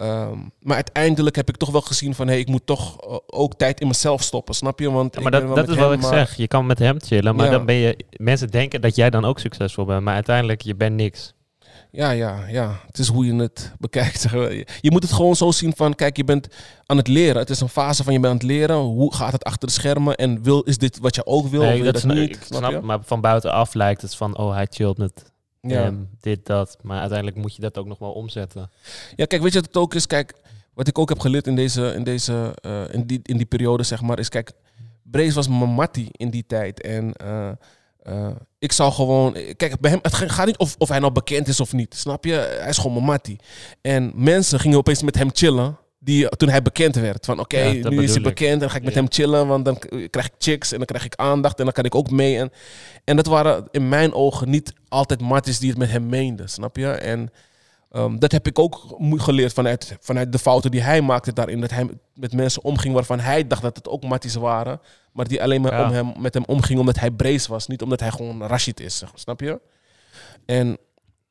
[0.00, 2.28] Um, maar uiteindelijk heb ik toch wel gezien van...
[2.28, 4.90] Hey, ik moet toch uh, ook tijd in mezelf stoppen, snap je?
[4.90, 6.12] Want ja, maar dat, dat is wat ik maar...
[6.14, 6.36] zeg.
[6.36, 7.52] Je kan met hem chillen, maar ja.
[7.52, 8.04] dan ben je...
[8.16, 11.34] Mensen denken dat jij dan ook succesvol bent, maar uiteindelijk, je bent niks.
[11.92, 12.80] Ja, ja, ja.
[12.86, 14.22] Het is hoe je het bekijkt.
[14.80, 16.48] Je moet het gewoon zo zien van, kijk, je bent
[16.86, 17.36] aan het leren.
[17.40, 18.76] Het is een fase van je bent aan het leren.
[18.76, 20.16] Hoe gaat het achter de schermen?
[20.16, 21.60] En wil, is dit wat je ook wil?
[21.60, 22.36] Nee, of dat, dat snap, niet?
[22.36, 25.82] Ik snap, maar van buitenaf lijkt het van, oh, hij chillt met Ja.
[25.82, 26.76] hem, dit, dat.
[26.82, 28.70] Maar uiteindelijk moet je dat ook nog wel omzetten.
[29.16, 30.06] Ja, kijk, weet je wat het ook is?
[30.06, 30.34] Kijk,
[30.74, 33.82] wat ik ook heb geleerd in, deze, in, deze, uh, in, die, in die periode,
[33.82, 34.52] zeg maar, is kijk,
[35.02, 36.80] Brace was mijn mattie in die tijd.
[36.80, 37.50] En uh,
[38.08, 39.36] uh, ik zou gewoon...
[39.56, 42.24] Kijk, bij hem, het gaat niet of, of hij nou bekend is of niet, snap
[42.24, 42.32] je?
[42.32, 43.38] Hij is gewoon mijn mattie.
[43.80, 45.76] En mensen gingen opeens met hem chillen.
[45.98, 47.24] Die, toen hij bekend werd.
[47.24, 48.98] Van oké, okay, Ja, dat nu is hij bekend en dan ga ik met Ja.
[49.00, 49.46] hem chillen.
[49.46, 49.78] Want dan
[50.10, 52.38] krijg ik chicks en dan krijg ik aandacht en dan kan ik ook mee.
[52.38, 52.50] En,
[53.04, 56.76] en dat waren in mijn ogen niet altijd matties die het met hem meenden, snap
[56.76, 56.88] je?
[56.90, 57.30] En
[57.92, 61.60] um, dat heb ik ook geleerd vanuit, vanuit de fouten die hij maakte daarin.
[61.60, 64.80] Dat hij met mensen omging waarvan hij dacht dat het ook matties waren.
[65.12, 65.84] Maar die alleen maar Ja.
[65.86, 67.66] om hem, met hem omging omdat hij brace was.
[67.66, 69.60] Niet omdat hij gewoon Rashid is, zeg snap je?
[70.46, 70.76] En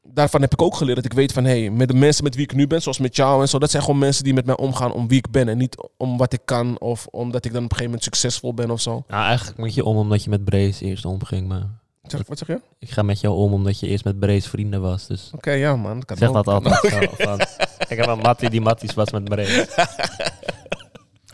[0.04, 1.44] daarvan heb ik ook geleerd dat ik weet van...
[1.46, 3.60] Hey, met de mensen met wie ik nu ben, zoals met jou en zo...
[3.60, 5.50] dat zijn gewoon mensen die met mij omgaan om wie ik ben.
[5.50, 8.54] En niet om wat ik kan of omdat ik dan op een gegeven moment succesvol
[8.54, 9.04] ben of zo.
[9.08, 11.48] Nou, eigenlijk moet je om omdat je met Brace eerst omging.
[11.48, 12.54] Maar Zeg, wat zeg je?
[12.54, 15.08] Oké, ik ga met jou om omdat je eerst met Brace vrienden was.
[15.08, 16.04] Dus ja man.
[16.04, 16.34] Kan zeg ook.
[16.34, 17.10] dat altijd.
[17.28, 17.40] Van,
[17.88, 19.68] ik heb een mattie die matties was met Brace.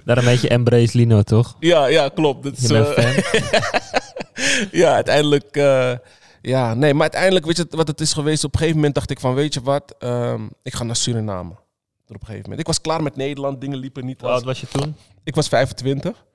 [0.08, 1.56] Daar een beetje embrace Lino, toch?
[1.60, 2.44] Ja, ja, klopt.
[2.44, 3.42] Dat is, Je bent fan.
[4.82, 5.56] ja, uiteindelijk...
[5.56, 5.94] eh,
[6.42, 8.44] ja, nee, maar uiteindelijk, weet je wat het is geweest?
[8.44, 9.96] Op een gegeven moment dacht ik van, weet je wat?
[10.00, 11.52] Ehm, ik ga naar Suriname.
[11.52, 11.60] Op
[12.08, 12.60] een gegeven moment.
[12.60, 14.96] Ik was klaar met Nederland, dingen liepen niet Hoe oud was je toen?
[15.24, 16.26] Ik was 25.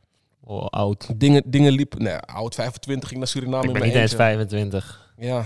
[0.45, 1.21] Oh, oud.
[1.21, 2.03] Dingen, dingen liepen...
[2.03, 4.17] Nee, oud 25 ging naar Suriname Ik ben niet eens eentje.
[4.17, 5.13] 25.
[5.17, 5.45] Ja.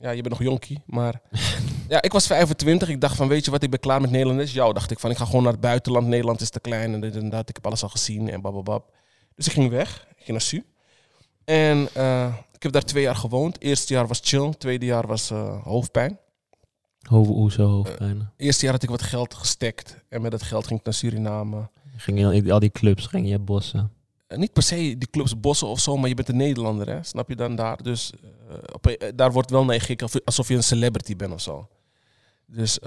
[0.00, 0.82] ja, je bent nog jonkie.
[0.86, 1.20] Maar
[1.88, 2.88] ja, ik was 25.
[2.88, 4.40] Ik dacht van, weet je wat, ik ben klaar met Nederland.
[4.40, 6.06] Is jou dacht ik van, ik ga gewoon naar het buitenland.
[6.06, 7.48] Nederland is te klein en dit en dat.
[7.48, 8.92] Ik heb alles al gezien en bababab.
[9.34, 10.06] Dus ik ging weg.
[10.10, 10.64] Ik ging naar Su.
[11.44, 13.60] En eh, ik heb daar twee jaar gewoond.
[13.60, 14.54] Eerste jaar was chill.
[14.58, 16.18] Tweede jaar was eh, hoofdpijn.
[17.08, 18.30] Hoe, hoezo hoofdpijn?
[18.36, 20.04] Eerste jaar had ik wat geld gestekt.
[20.08, 21.70] En met dat geld ging ik naar Suriname.
[21.96, 23.92] Ging je in al die clubs, ging je bossen.
[24.28, 27.02] Eh, niet per se die clubs bossen of zo, maar je bent een Nederlander, hè?
[27.02, 27.82] Snap je dan daar?
[27.82, 28.12] Dus
[28.48, 31.40] eh, op, eh, daar wordt wel naar je gekeken alsof- je een celebrity bent of
[31.40, 31.68] zo.
[32.46, 32.78] Dus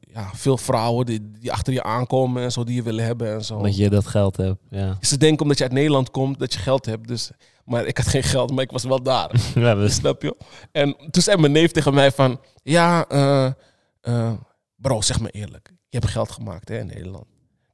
[0.00, 3.44] ja, veel vrouwen die, die achter je aankomen en zo, die je willen hebben en
[3.44, 3.56] zo.
[3.56, 4.98] Omdat je dat geld hebt, ja.
[5.00, 7.08] Ze denken omdat je uit Nederland komt dat je geld hebt.
[7.08, 7.30] Dus,
[7.64, 9.30] maar ik had geen geld, maar ik was wel daar.
[9.54, 10.36] ja dus, Snap je?
[10.72, 12.40] En toen zei mijn neef tegen mij van...
[12.62, 13.06] Ja,
[14.76, 15.70] bro, zeg me eerlijk.
[15.88, 17.24] Je hebt geld gemaakt hè, in Nederland.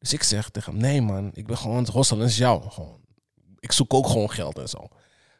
[0.02, 0.80] Dus ik zeg tegen hem...
[0.80, 1.76] Nee man, ik ben gewoon...
[1.76, 2.70] Het hostelen is jou.
[2.70, 3.00] Gewoon.
[3.58, 4.78] Ik zoek ook gewoon geld en zo.
[4.78, 4.88] Toen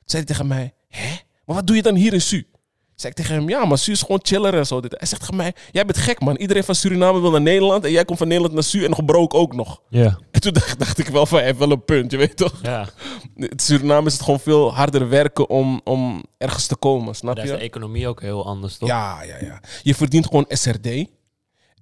[0.05, 0.75] zei hij tegen mij...
[0.89, 1.09] Hè?
[1.45, 2.47] Maar wat doe je dan hier in Su?
[2.95, 3.49] Zei ik tegen hem...
[3.49, 4.81] Ja, maar Su is gewoon chiller en zo.
[4.81, 4.95] Dit.
[4.99, 5.55] Hij zegt tegen mij...
[5.71, 6.37] Jij bent gek man.
[6.37, 7.85] Iedereen van Suriname wil naar Nederland.
[7.85, 9.83] En jij komt van Nederland naar Su en nog broke ook nog.
[9.89, 10.19] ja.
[10.31, 11.39] En toen dacht, dacht ik wel van...
[11.39, 12.59] Hij heeft wel een punt, je weet toch?
[12.63, 12.89] ja.
[13.37, 17.45] In Suriname is het gewoon veel harder werken om, om ergens te komen, snap Daar
[17.45, 17.57] is je?
[17.57, 18.89] de economie ook heel anders, toch?
[18.89, 19.61] Ja, ja, ja.
[19.83, 21.07] Je verdient gewoon SRD.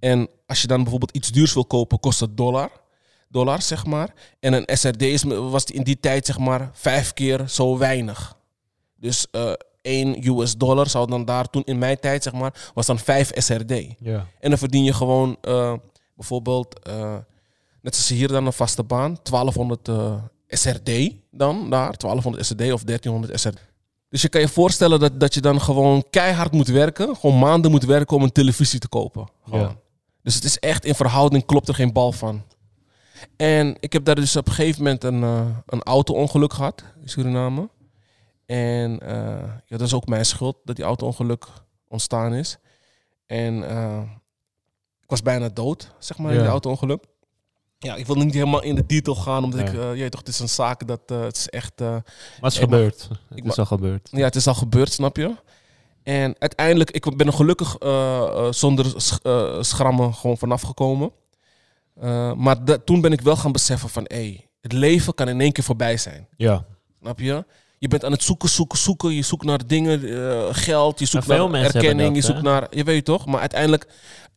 [0.00, 2.70] En als je dan bijvoorbeeld iets duurs wil kopen, kost het dollar.
[3.28, 4.14] Dollar, zeg maar.
[4.40, 8.36] En een SRD is, was in die tijd, zeg maar, vijf keer zo weinig.
[8.96, 12.86] Dus eh 1 US dollar zou dan daar toen in mijn tijd, zeg maar, was
[12.86, 13.72] dan 5 SRD.
[13.98, 14.26] Ja.
[14.40, 15.74] En dan verdien je gewoon eh,
[16.16, 17.16] bijvoorbeeld, eh,
[17.82, 20.14] net zoals hier dan een vaste baan, 1200 eh,
[20.48, 20.90] SRD
[21.30, 23.68] dan daar, 1200 SRD of 1300 SRD.
[24.08, 27.70] Dus je kan je voorstellen dat, dat je dan gewoon keihard moet werken, gewoon maanden
[27.70, 29.28] moet werken om een televisie te kopen.
[29.44, 29.60] Gewoon.
[29.60, 29.76] Ja.
[30.22, 32.42] Dus het is echt in verhouding klopt er geen bal van.
[33.36, 37.08] En ik heb daar dus op een gegeven moment een, eh, een auto-ongeluk gehad in
[37.08, 37.68] Suriname.
[38.50, 41.46] En eh, ja, dat is ook mijn schuld dat die auto-ongeluk
[41.88, 42.58] ontstaan is.
[43.26, 44.02] En eh,
[45.00, 47.04] ik was bijna dood, zeg maar, in die auto-ongeluk.
[47.78, 50.28] Ja, ik wil niet helemaal in de detail gaan, omdat ik, eh, je toch, het
[50.28, 51.78] is een zaak dat het is echt...
[51.78, 52.02] Maar
[52.40, 53.08] het is gebeurd.
[53.28, 54.08] Het is al gebeurd.
[54.12, 55.34] ja, het is al gebeurd, snap je?
[56.02, 61.12] En uiteindelijk, ik ben er gelukkig eh, eh, zonder eh, schrammen gewoon vanaf gekomen.
[62.36, 65.64] Maar toen ben ik wel gaan beseffen van, hé, het leven kan in één keer
[65.64, 66.28] voorbij zijn.
[66.36, 66.64] Ja.
[67.00, 67.44] Snap je?
[67.78, 69.14] Je bent aan het zoeken, zoeken, zoeken.
[69.14, 70.00] Je zoekt naar dingen,
[70.54, 73.26] geld, je zoekt naar erkenning, je zoekt naar, je weet toch?
[73.26, 73.86] Maar uiteindelijk,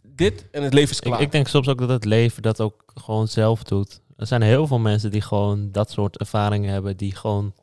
[0.02, 1.22] dit en het leven is Ik, klaar.
[1.22, 4.02] ik denk soms ook dat het leven dat ook gewoon zelf doet.
[4.18, 7.54] Er zijn heel veel mensen die gewoon dat soort ervaringen hebben, die gewoon,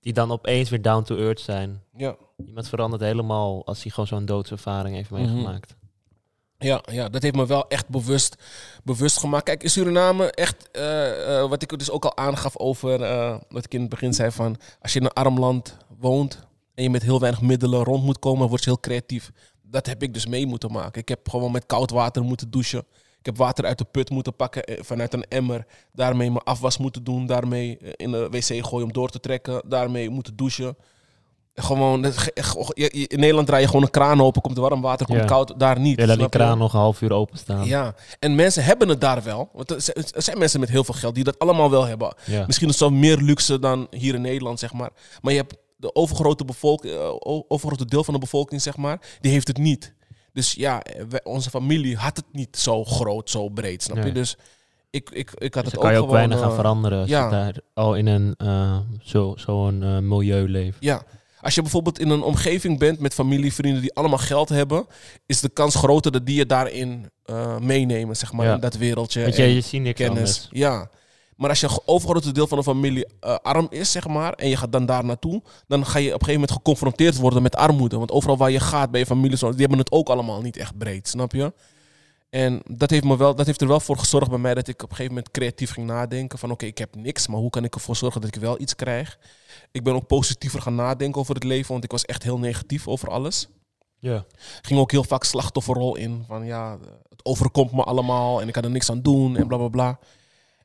[0.00, 1.82] die dan opeens weer down to earth zijn.
[1.96, 2.16] ja.
[2.46, 5.20] Iemand verandert helemaal als hij gewoon zo'n doodservaring heeft Mhm.
[5.20, 5.76] meegemaakt.
[6.58, 8.36] Ja, ja, dat heeft me wel echt bewust,
[8.84, 9.44] bewust gemaakt.
[9.44, 13.64] Kijk, in Suriname, echt, eh, eh, wat ik dus ook al aangaf over eh, wat
[13.64, 16.90] ik in het begin zei van, als je in een arm land woont en je
[16.90, 19.30] met heel weinig middelen rond moet komen, word je heel creatief.
[19.62, 21.00] Dat heb ik dus mee moeten maken.
[21.00, 22.84] Ik heb gewoon met koud water moeten douchen.
[23.18, 25.66] Ik heb water uit de put moeten pakken vanuit een emmer.
[25.92, 27.26] Daarmee mijn afwas moeten doen.
[27.26, 29.62] Daarmee in de wc gooien om door te trekken.
[29.68, 30.76] Daarmee moeten douchen.
[31.62, 32.04] Gewoon,
[32.90, 35.24] in Nederland draai je gewoon een kraan open, komt warm water, komt Ja.
[35.24, 35.98] koud, daar niet.
[36.00, 36.30] Je laat die je?
[36.30, 37.64] kraan nog een half uur openstaan.
[37.66, 39.48] Ja, en mensen hebben het daar wel.
[39.52, 42.14] Want er zijn- mensen met heel veel geld die dat allemaal wel hebben.
[42.26, 42.44] Ja.
[42.46, 44.90] Misschien is het wel meer luxe dan hier in Nederland, zeg maar.
[45.20, 47.10] Maar je hebt de overgrote, bevolking, eh,
[47.48, 49.94] overgrote deel van de bevolking, zeg maar, die heeft het niet.
[50.32, 54.02] Dus ja, eh, wij- onze familie had het niet zo groot, zo breed, snap je?
[54.02, 54.12] Nee.
[54.12, 54.36] Dus
[54.90, 56.14] ik, ik, ik had Dus het dan kan ook je ook gewoon...
[56.14, 57.24] weinig eh, aan veranderen als ja.
[57.24, 60.76] je daar al in een eh, zo- zo'n eh, milieu leeft.
[60.80, 61.02] Ja.
[61.40, 64.86] Als je bijvoorbeeld in een omgeving bent met familie, vrienden die allemaal geld hebben,
[65.26, 68.54] is de kans groter dat die je daarin eh, meenemen, zeg maar, Ja.
[68.54, 69.22] in dat wereldje.
[69.22, 70.18] Want En- je ziet niks kennis.
[70.18, 70.48] anders.
[70.50, 70.90] Ja.
[71.36, 74.56] Maar als je overgrote deel van de familie eh, arm is, zeg maar, en je
[74.56, 77.98] gaat dan daar naartoe, dan ga je op een gegeven moment geconfronteerd worden met armoede.
[77.98, 80.78] Want overal waar je gaat bij je familie, die hebben het ook allemaal niet echt
[80.78, 81.52] breed, snap je?
[82.30, 84.74] En dat heeft, me wel, dat heeft er wel voor gezorgd bij mij dat ik
[84.82, 86.38] op een gegeven moment creatief ging nadenken.
[86.38, 88.74] Van oké, ik heb niks, maar hoe kan ik ervoor zorgen dat ik wel iets
[88.76, 89.18] krijg?
[89.72, 92.88] Ik ben ook positiever gaan nadenken over het leven, want ik was echt heel negatief
[92.88, 93.48] over alles
[93.98, 94.24] Ja.
[94.62, 96.24] ging ook heel vaak slachtofferrol in.
[96.26, 99.56] Van ja, het overkomt me allemaal en ik kan er niks aan doen en bla
[99.56, 99.98] bla bla.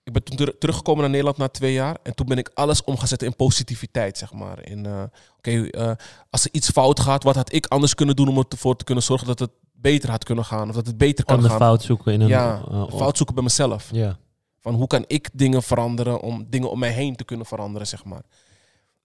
[0.03, 1.97] Ik ben toen ter- teruggekomen naar Nederland na twee jaar.
[2.03, 4.65] En toen ben ik alles omgezet in positiviteit, zeg maar.
[4.67, 5.03] In, eh,
[5.37, 5.91] oké, eh,
[6.29, 9.03] als er iets fout gaat, wat had ik anders kunnen doen om ervoor te kunnen
[9.03, 10.69] zorgen dat het beter had kunnen gaan?
[10.69, 11.57] Of dat het beter kan gaan?
[11.57, 12.27] fout zoeken in een...
[12.27, 13.89] ja, eh, de fout zoeken bij mezelf.
[13.91, 14.17] Ja.
[14.59, 18.05] Van hoe kan ik dingen veranderen om dingen om mij heen te kunnen veranderen, zeg
[18.05, 18.21] maar.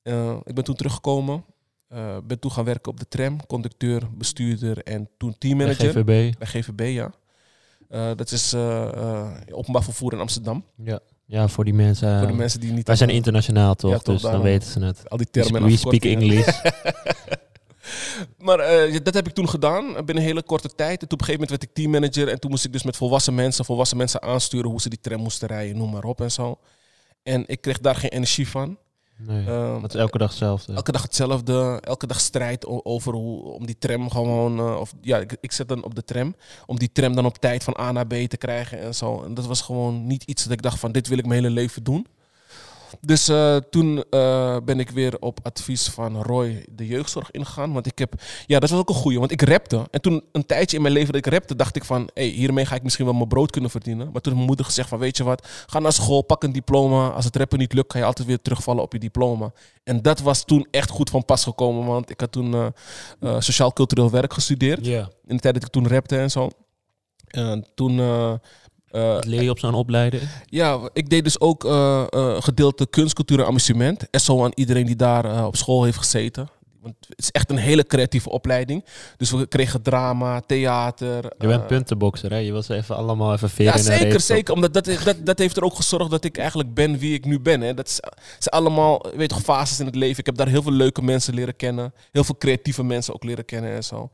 [0.03, 1.45] Eh, ik ben toen teruggekomen.
[1.89, 3.47] eh, ben toen gaan werken op de tram.
[3.47, 5.91] Conducteur, bestuurder en toen Bij teammanager.
[5.91, 6.39] GVB.
[6.39, 7.11] Bij GVB, ja.
[8.15, 8.55] Dat is
[9.51, 10.65] openbaar vervoer in Amsterdam.
[10.77, 11.01] Ja.
[11.25, 12.19] ja, voor die mensen.
[12.19, 12.87] Voor de mensen die niet...
[12.87, 15.11] wij zijn internationaal toch, Ja, toch, dus dan weten ze het.
[15.11, 16.05] Al die termen en we speak.
[16.05, 16.47] English.
[18.39, 21.03] Maar eh, dat heb ik toen gedaan, binnen een hele korte tijd.
[21.03, 22.29] En toen op een gegeven moment werd ik teammanager.
[22.29, 25.21] En toen moest ik dus met volwassen mensen, volwassen mensen aansturen hoe ze die tram
[25.21, 26.59] moesten rijden, noem maar op en zo.
[27.23, 28.79] En ik kreeg daar geen energie van.
[29.27, 30.73] Nee, Ehm, dat is elke dag hetzelfde.
[30.73, 31.79] Elke dag hetzelfde.
[31.81, 34.59] Elke dag strijd over hoe, om die tram gewoon.
[34.59, 36.35] eh, of, ja, ik, ik zet dan op de tram.
[36.67, 39.23] Om die tram dan op tijd van A naar B te krijgen en zo.
[39.23, 41.55] En dat was gewoon niet iets dat ik dacht van dit wil ik mijn hele
[41.55, 42.07] leven doen.
[43.01, 47.73] Dus eh, toen eh, ben ik weer op advies van Roy de jeugdzorg ingegaan.
[47.73, 48.15] Want ik heb,
[48.47, 49.19] ja, dat was ook een goeie.
[49.19, 49.87] Want ik rapte.
[49.91, 52.65] En toen een tijdje in mijn leven dat ik rapte, dacht ik van, hey, hiermee
[52.65, 54.05] ga ik misschien wel mijn brood kunnen verdienen.
[54.05, 56.53] Maar toen heeft mijn moeder gezegd van, weet je wat, ga naar school, pak een
[56.53, 57.09] diploma.
[57.09, 59.53] Als het rappen niet lukt, ga je altijd weer terugvallen op je diploma.
[59.85, 61.87] En dat was toen echt goed van pas gekomen.
[61.87, 62.55] Want ik had toen
[63.21, 64.87] eh, sociaal-cultureel werk gestudeerd.
[64.87, 65.09] Ja.
[65.27, 66.51] In de tijd dat ik toen rapte en zo.
[67.27, 68.01] En toen...
[68.91, 70.23] Wat leer je op zo'n opleiding?
[70.47, 74.07] ja, ik deed dus ook eh, eh, gedeelte kunst, cultuur en amusement.
[74.11, 76.49] SO aan iedereen die daar eh, op school heeft gezeten.
[76.83, 78.85] Want het is echt een hele creatieve opleiding.
[79.17, 81.25] Dus we kregen drama, theater.
[81.39, 82.37] Je bent eh, puntenboxer, hè?
[82.37, 84.55] Je wil ze even allemaal even veren ja, zeker, zeker.
[84.55, 87.41] Omdat dat, dat, dat heeft er ook gezorgd dat ik eigenlijk ben wie ik nu
[87.41, 87.61] ben.
[87.61, 87.75] Hè.
[87.75, 88.01] Dat is-
[88.39, 90.19] zijn allemaal, weet je fases in het leven.
[90.19, 91.93] Ik heb daar heel veel leuke mensen leren kennen.
[92.13, 94.11] Heel veel creatieve mensen ook leren kennen en zo.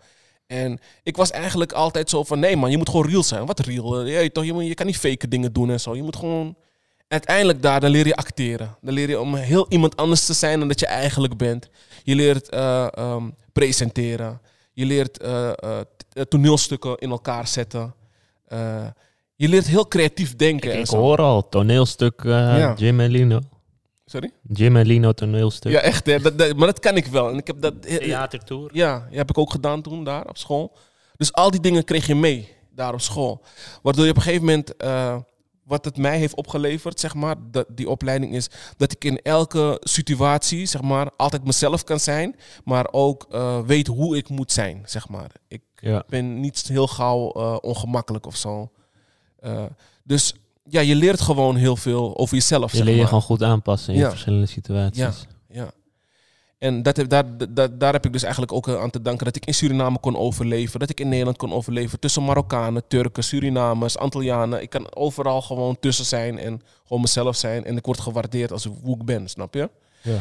[0.46, 3.46] En ik was eigenlijk altijd zo van, nee man, je moet gewoon real zijn.
[3.46, 4.00] Wat real?
[4.00, 5.96] Eh, Je, toch, je, je kan niet fake dingen doen en zo.
[5.96, 6.56] Je moet gewoon...
[7.08, 8.76] Uiteindelijk daar, dan leer je acteren.
[8.80, 11.68] Dan leer je om heel iemand anders te zijn dan dat je eigenlijk bent.
[12.02, 14.40] Je leert eh, ehm, presenteren.
[14.72, 15.50] Je leert eh,
[16.28, 17.94] toneelstukken in elkaar zetten.
[19.36, 20.72] Je leert heel creatief denken.
[20.72, 22.74] Ik, ik hoor al, toneelstuk Ja.
[22.76, 23.40] Jim en Lino.
[24.10, 24.30] Sorry?
[24.42, 25.72] Jim en Lino toneelstuk.
[25.72, 26.06] Ja, echt.
[26.06, 26.18] Hè?
[26.18, 27.30] Dat, dat- maar dat kan ik wel.
[27.30, 27.82] En ik heb dat...
[27.82, 28.70] Theatertour.
[28.72, 30.76] Ja, heb ik ook gedaan toen daar op school.
[31.16, 33.42] Dus al die dingen kreeg je mee daar op school.
[33.82, 35.16] Waardoor je op een gegeven moment, eh,
[35.64, 39.76] wat het mij heeft opgeleverd, zeg maar, dat, die opleiding is dat ik in elke
[39.82, 44.82] situatie, zeg maar, altijd mezelf kan zijn, maar ook eh, weet hoe ik moet zijn,
[44.86, 45.30] zeg maar.
[45.48, 46.04] Ik Ja.
[46.08, 48.70] ben niet heel gauw eh, ongemakkelijk of zo.
[49.40, 49.64] Eh,
[50.04, 50.34] dus
[50.68, 52.70] ja, je leert gewoon heel veel over jezelf.
[52.70, 53.08] Je zeg leer je maar.
[53.08, 54.10] gewoon goed aanpassen in Ja.
[54.10, 54.98] verschillende situaties.
[54.98, 55.12] Ja.
[55.48, 55.70] Ja.
[56.58, 59.24] En dat heb, daar, daar, daar heb ik dus eigenlijk ook eh, aan te danken
[59.24, 60.80] dat ik in Suriname kon overleven.
[60.80, 62.00] Dat ik in Nederland kon overleven.
[62.00, 64.62] Tussen Marokkanen, Turken, Surinamers, Antillianen.
[64.62, 67.64] Ik kan overal gewoon tussen zijn en gewoon mezelf zijn.
[67.64, 69.70] En ik word gewaardeerd als hoe ik ben, snap je?
[70.02, 70.18] Ja.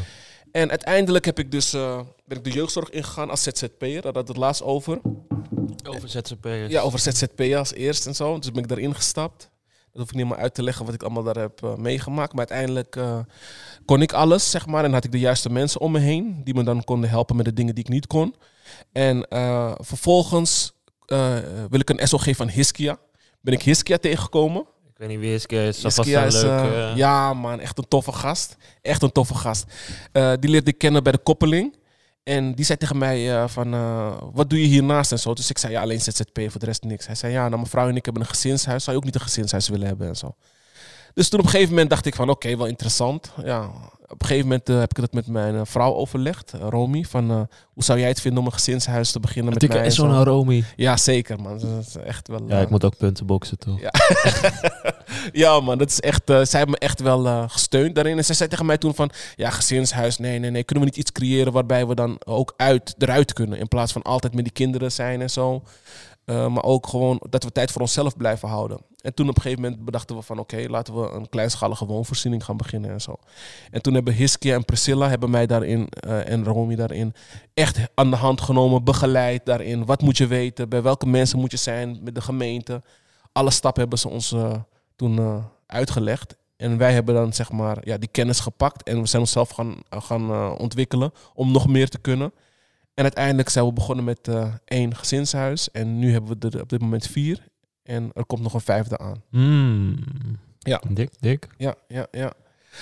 [0.51, 4.01] En uiteindelijk heb ik dus, eh, ben ik de jeugdzorg ingegaan als ZZP'er.
[4.01, 5.01] Daar had het laatst over.
[5.89, 6.71] Over ZZP'ers.
[6.71, 8.39] Ja, over ZZP als eerst en zo.
[8.39, 9.49] Dus ben ik daarin gestapt.
[9.95, 12.33] Dat hoef ik niet meer uit te leggen wat ik allemaal daar heb eh, meegemaakt.
[12.33, 13.19] Maar uiteindelijk eh,
[13.85, 14.83] kon ik alles, zeg maar.
[14.83, 16.41] En had ik de juiste mensen om me heen.
[16.43, 18.35] Die me dan konden helpen met de dingen die ik niet kon.
[18.91, 20.73] En eh, vervolgens
[21.69, 22.97] wil ik een SOG van Hiskia.
[23.41, 24.61] Ben ik Hiskia tegengekomen.
[24.61, 26.95] Ik weet niet wie is, is Hiskia is, leuk...
[26.95, 28.57] ja man, echt een toffe gast.
[28.81, 29.65] Echt een toffe gast.
[30.11, 31.75] Die leerde ik kennen bij de koppeling.
[32.25, 35.33] En die zei tegen mij eh, van, eh, wat doe je hiernaast en zo.
[35.33, 37.05] Dus ik zei, ja, alleen ZZP, voor de rest niks.
[37.05, 38.83] Hij zei, ja, nou, mijn vrouw en ik hebben een gezinshuis.
[38.83, 40.35] Zou je ook niet een gezinshuis willen hebben en zo.
[41.13, 43.31] Dus toen op een gegeven moment dacht ik van, oké, wel interessant.
[43.43, 43.61] Ja,
[44.07, 47.03] op een gegeven moment eh, heb ik het met mijn vrouw overlegd, Romy.
[47.03, 49.77] Van, hoe zou jij het vinden om een gezinshuis te beginnen met mij?
[49.79, 50.17] en Esson zo.
[50.17, 50.63] en Romy.
[50.75, 51.59] Ja, zeker man.
[51.59, 52.43] Dat is echt wel...
[52.47, 53.79] Ja, ik moet ook punten boksen, toch?
[53.79, 53.91] Ja.
[55.35, 56.29] ja, man, dat is echt.
[56.29, 58.17] eh, zij hebben me echt wel eh, gesteund daarin.
[58.17, 60.99] En zij zei tegen mij toen van, ja, gezinshuis, nee, nee, nee, kunnen we niet
[60.99, 64.53] iets creëren waarbij we dan ook uit, eruit kunnen, in plaats van altijd met die
[64.53, 65.63] kinderen zijn en zo.
[66.25, 68.79] Eh, maar ook gewoon dat we tijd voor onszelf blijven houden.
[69.01, 72.45] En toen op een gegeven moment bedachten we van, oké, laten we een kleinschalige woonvoorziening
[72.45, 73.15] gaan beginnen en zo.
[73.71, 75.89] En toen hebben Hiskia en Priscilla hebben mij daarin
[76.25, 77.13] en Romy daarin
[77.53, 79.85] echt aan de hand genomen, begeleid daarin.
[79.85, 80.69] Wat moet je weten?
[80.69, 81.99] Bij welke mensen moet je zijn?
[82.03, 82.81] Met de gemeente
[83.37, 84.53] alle stappen hebben ze ons eh,
[84.95, 86.35] toen eh, uitgelegd.
[86.57, 89.75] En wij hebben dan zeg maar ja, die kennis gepakt en we zijn onszelf gaan,
[89.89, 92.31] gaan eh, ontwikkelen om nog meer te kunnen.
[92.93, 96.69] En uiteindelijk zijn we begonnen met eh, één gezinshuis en nu hebben we er op
[96.69, 97.47] dit moment vier.
[97.83, 99.23] En er komt nog een vijfde aan.
[99.29, 99.95] Mm.
[100.59, 100.81] Ja.
[100.89, 101.47] Dik, dik.
[101.57, 102.33] Ja, ja, ja.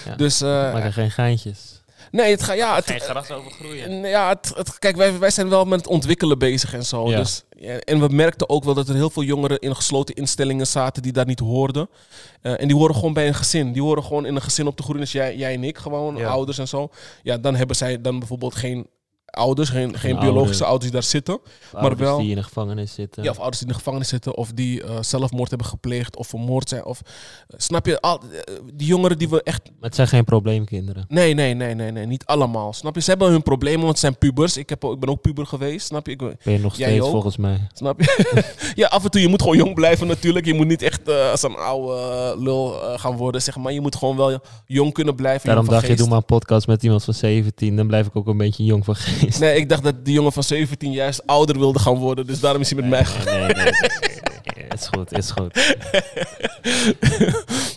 [0.05, 0.15] Ja.
[0.15, 1.82] Dus eh, Maak er geen geintjes.
[2.11, 4.01] Nee, het gaat ja, het, Geen gras over groeien.
[4.01, 7.09] Nee, Ja, het, het- kijk, wij, wij zijn wel met het ontwikkelen bezig en zo.
[7.09, 7.17] Ja.
[7.17, 10.67] Dus, ja, en we merkten ook wel dat er heel veel jongeren in gesloten instellingen
[10.67, 11.89] zaten die daar niet hoorden.
[12.41, 13.71] Eh, en die horen gewoon bij een gezin.
[13.73, 15.01] Die horen gewoon in een gezin op te groeien.
[15.01, 16.27] Dus jij, jij en ik, gewoon Ja.
[16.29, 16.89] ouders en zo.
[17.23, 18.87] Ja, dan hebben zij dan bijvoorbeeld geen
[19.33, 21.39] ouders, geen, geen biologische ouders die daar zitten.
[21.73, 23.23] Maar wel- die in de gevangenis zitten.
[23.23, 26.27] Ja, of ouders die in de gevangenis zitten, of die eh, zelfmoord hebben gepleegd of
[26.27, 26.85] vermoord zijn.
[26.85, 30.23] Of, eh, snap je, al, eh, die jongeren die we echt Maar het zijn geen
[30.23, 31.05] probleemkinderen.
[31.07, 32.73] Nee, nee, nee, nee, nee, niet allemaal.
[32.73, 33.01] Snap je?
[33.01, 34.57] Ze hebben hun problemen, want het zijn pubers.
[34.57, 36.11] Ik, heb, ik ben ook puber geweest, snap je?
[36.11, 37.67] Ik, ben- je nog steeds volgens mij.
[37.73, 38.43] snap je?
[38.81, 40.45] ja, af en toe, je moet gewoon jong blijven natuurlijk.
[40.45, 43.73] Je moet niet echt eh, als een oude lul gaan worden, zeg maar.
[43.73, 45.45] Je moet gewoon wel jong kunnen blijven.
[45.47, 47.75] Daarom dacht je, doe maar een podcast met iemand van 17.
[47.75, 49.21] Dan blijf ik ook een beetje jong van geest.
[49.39, 52.27] Nee, ik dacht dat die jongen van 17 juist ouder wilde gaan worden.
[52.27, 54.65] Dus daarom is hij met mij Nee, nee, nee, nee, nee, nee.
[54.73, 55.75] Het is goed, het is goed.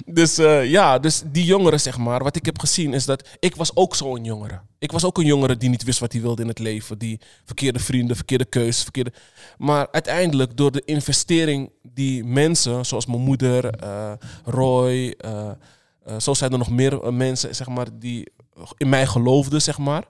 [0.19, 3.57] dus eh, ja, dus die jongeren, zeg maar, wat ik heb gezien is dat ik
[3.57, 4.61] was ook zo'n jongere.
[4.79, 6.99] Ik was ook een jongere die niet wist wat hij wilde in het leven.
[6.99, 9.13] Die verkeerde vrienden, verkeerde keuzes, verkeerde...
[9.59, 14.13] Maar uiteindelijk door de investering die mensen, zoals mijn moeder, eh,
[14.45, 15.51] Roy, eh,
[16.19, 18.33] zo zijn er nog meer mensen, zeg maar, die
[18.77, 20.05] in mij geloofden, zeg maar.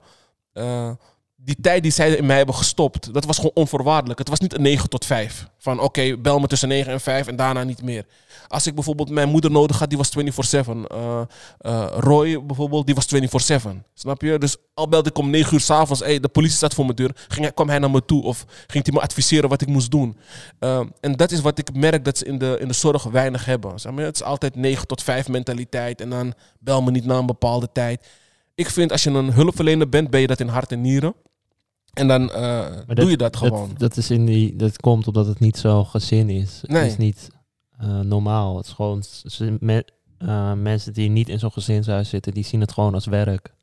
[1.47, 4.19] Die tijd die zij in mij hebben gestopt, dat was gewoon onvoorwaardelijk.
[4.19, 5.47] Het was niet een 9 tot 5.
[5.57, 8.05] Van oké, bel me tussen 9 en 5 en daarna niet meer.
[8.47, 10.87] Als ik bijvoorbeeld mijn moeder nodig had, die was 24-7.
[10.87, 11.21] Eh,
[11.57, 13.83] eh, Roy bijvoorbeeld, die was 24-7.
[13.93, 14.37] Snap je?
[14.37, 17.11] Dus al belde ik om 9 uur s'avonds, hey, de politie staat voor mijn deur.
[17.27, 19.91] Ging, hij- kwam hij naar me toe of ging hij me adviseren wat ik moest
[19.91, 20.17] doen.
[20.59, 23.45] Eh, en dat is wat ik merk dat ze in de, in de zorg weinig
[23.45, 23.71] hebben.
[23.95, 27.69] Het is altijd 9 tot 5 mentaliteit en dan bel me niet na een bepaalde
[27.71, 28.07] tijd.
[28.55, 31.13] Ik vind als je een hulpverlener bent, ben je dat in hart en nieren.
[31.97, 33.71] En dan eh, doe je dat gewoon.
[33.77, 36.61] Dat, is in die, dat komt omdat het niet zo gezin is.
[36.61, 36.85] Het Nee.
[36.87, 37.29] is niet
[37.77, 38.57] eh, normaal.
[38.57, 39.03] Het is gewoon
[40.17, 43.53] eh, mensen die niet in zo'n gezinshuis zitten, die zien het gewoon als werk.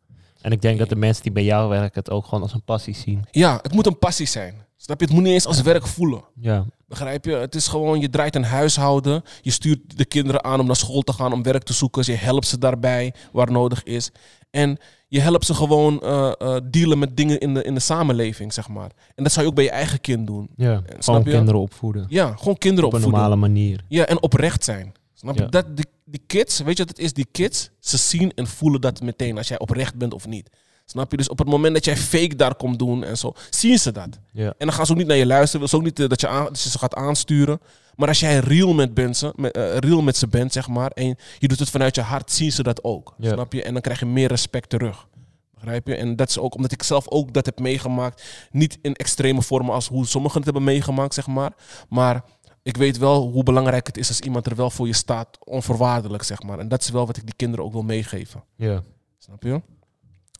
[0.41, 2.63] En ik denk dat de mensen die bij jou werken het ook gewoon als een
[2.65, 3.25] passie zien.
[3.31, 4.55] Ja, het moet een passie zijn.
[4.77, 5.05] Snap je?
[5.07, 6.25] Het moet niet eens als werk voelen.
[6.35, 7.33] Ja, Begrijp je?
[7.33, 9.23] Het is gewoon, je draait een huishouden.
[9.43, 12.03] Je stuurt de kinderen aan om naar school te gaan, om werk te zoeken.
[12.07, 14.11] Je helpt ze daarbij waar nodig is.
[14.51, 14.79] En
[15.15, 18.69] je helpt ze gewoon eh, eh, dealen met dingen in de, in de samenleving, zeg
[18.69, 18.91] maar.
[19.15, 20.49] En dat zou je ook bij je eigen kind doen.
[20.57, 20.83] ja.
[20.87, 21.31] snap gewoon je?
[21.31, 22.07] kinderen opvoeden.
[22.09, 23.21] Ja, gewoon kinderen Op een opvoeden.
[23.21, 23.85] normale manier.
[23.89, 24.93] Ja, en oprecht zijn.
[25.15, 25.49] Snap je?
[25.49, 27.13] Dat, die, die kids, weet je wat het is?
[27.13, 30.51] Die kids, ze zien en voelen dat meteen als jij oprecht bent of niet.
[30.85, 31.17] Snap je?
[31.17, 34.09] Dus op het moment dat jij fake daar komt doen en zo, zien ze dat.
[34.33, 34.47] Ja.
[34.47, 35.59] En dan gaan ze ook niet naar je luisteren.
[35.59, 37.61] Wil ze ook niet eh, dat je, aan, dat je ze gaat aansturen.
[37.97, 41.17] Maar als jij real met, mensen, met, eh, real met ze bent, zeg maar, en
[41.39, 43.15] je doet het vanuit je hart, zien ze dat ook.
[43.19, 43.33] Ja.
[43.33, 43.63] Snap je?
[43.63, 45.07] En dan krijg je meer respect terug.
[45.55, 45.95] Begrijp je?
[45.95, 48.49] En dat is ook omdat ik zelf ook dat heb meegemaakt.
[48.51, 51.53] Niet in extreme vormen als hoe sommigen het hebben meegemaakt, zeg maar.
[51.89, 52.25] Maar
[52.63, 56.23] ik weet wel hoe belangrijk het is als iemand er wel voor je staat, onvoorwaardelijk,
[56.23, 56.59] zeg maar.
[56.59, 58.45] En dat is wel wat ik die kinderen ook wil meegeven.
[58.57, 58.83] Ja.
[59.19, 59.63] Snap je?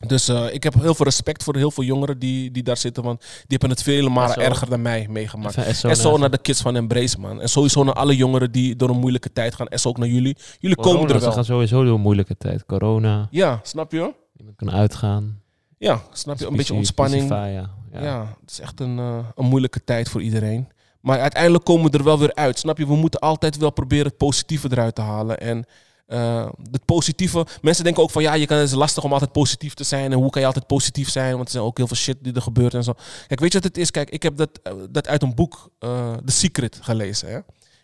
[0.07, 3.03] Dus eh, ik heb heel veel respect voor heel veel jongeren die, die daar zitten.
[3.03, 5.55] Want die hebben het vele malen erger dan mij meegemaakt.
[5.83, 7.41] En zo naar- naar de kids van Embrace, man.
[7.41, 9.67] En sowieso naar alle jongeren die door een moeilijke tijd gaan.
[9.67, 10.37] En zo ook naar jullie.
[10.59, 11.33] Jullie Corona, komen er Ze wel.
[11.35, 12.65] gaan sowieso door een moeilijke tijd.
[12.65, 14.13] Corona, Ja, snap je?
[14.33, 15.39] niemand kan uitgaan.
[15.77, 16.47] Ja, snap je?
[16.47, 17.29] Een beetje ontspanning.
[17.29, 17.45] ja.
[17.47, 17.69] Ja,
[18.01, 18.37] Ja.
[18.41, 20.67] het is echt een, eh, een moeilijke tijd voor iedereen.
[21.01, 22.59] Maar uiteindelijk komen we er wel weer uit.
[22.59, 22.87] Snap je?
[22.87, 25.39] We moeten altijd wel proberen het positieve eruit te halen.
[25.39, 25.65] En
[26.05, 27.45] eh, het positieve...
[27.61, 28.21] Mensen denken ook van...
[28.21, 30.11] Ja, je kan, het is lastig om altijd positief te zijn.
[30.11, 31.33] En hoe kan je altijd positief zijn?
[31.33, 32.93] Want er zijn ook heel veel shit die er gebeurt en zo.
[33.27, 33.91] Kijk, weet je wat het is?
[33.91, 35.69] Kijk, ik heb dat, eh, dat uit een boek...
[35.79, 37.27] eh The Secret gelezen.
[37.27, 37.35] Hè?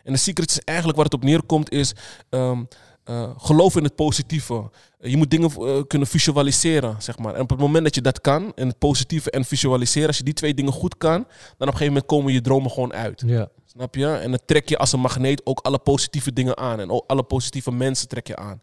[0.04, 1.94] En The Secret is eigenlijk waar het op neerkomt is...
[2.30, 2.64] ehm,
[3.04, 4.70] eh, geloof in het positieve.
[5.00, 7.34] Je moet dingen kunnen visualiseren, zeg maar.
[7.36, 10.24] En op het moment dat je dat kan, en het positieve en visualiseren, als je
[10.24, 11.28] die twee dingen goed kan, dan op
[11.60, 13.24] een gegeven moment komen je dromen gewoon uit.
[13.26, 13.50] Ja.
[13.76, 14.08] Snap je?
[14.08, 16.80] En dan trek je als een magneet ook alle positieve dingen aan.
[16.80, 18.62] En ook alle positieve mensen trek je aan.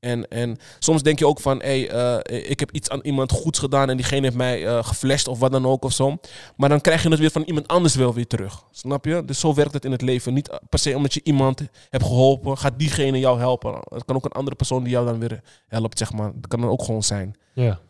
[0.00, 3.58] En, en soms denk je ook van, hé, eh, ik heb iets aan iemand goeds
[3.58, 6.18] gedaan en diegene heeft mij eh geflasht of wat dan ook of zo.
[6.56, 8.64] Maar dan krijg je het weer van iemand anders wel weer terug.
[8.70, 9.24] Snap je?
[9.24, 10.34] Dus zo werkt het in het leven.
[10.34, 13.74] Niet per se omdat je iemand hebt geholpen, gaat diegene jou helpen.
[13.88, 16.32] Het kan ook een andere persoon die jou dan weer helpt, zeg maar.
[16.34, 17.36] Dat kan dan ook gewoon zijn.
[17.52, 17.80] Ja.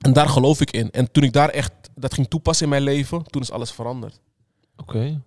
[0.00, 0.90] En daar geloof ik in.
[0.90, 4.20] En toen ik daar echt dat ging toepassen in mijn leven, toen is alles veranderd.
[4.76, 5.20] Oké.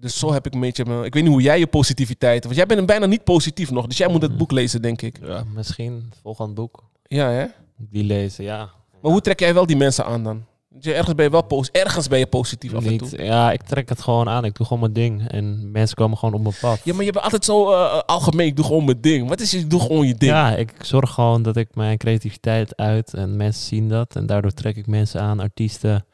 [0.00, 0.84] Dus zo heb ik een beetje...
[0.84, 2.44] mijn- Ik weet niet hoe jij je positiviteit...
[2.44, 3.86] Want jij bent bijna niet positief nog.
[3.86, 5.18] Dus jij moet het boek lezen, denk ik.
[5.22, 6.84] Ja, misschien het volgende boek.
[7.06, 7.44] Ja, hè?
[7.76, 8.70] Die lezen, ja.
[9.02, 10.44] Maar hoe trek jij wel die mensen aan dan?
[10.82, 13.22] Ergens ben je wel pos ergens ben je positief af en Niet, toe.
[13.22, 14.44] ja, ik trek het gewoon aan.
[14.44, 15.28] Ik doe gewoon mijn ding.
[15.28, 16.80] En mensen komen gewoon op mijn pad.
[16.84, 18.46] Ja, maar je bent altijd zo eh, algemeen.
[18.46, 19.28] Ik doe gewoon mijn ding.
[19.28, 19.58] Wat is je?
[19.58, 20.30] Ik doe gewoon je ding.
[20.32, 24.16] Ja, ik zorg gewoon dat ik mijn creativiteit uit en mensen zien dat.
[24.16, 26.04] En daardoor trek ik mensen aan, artiesten.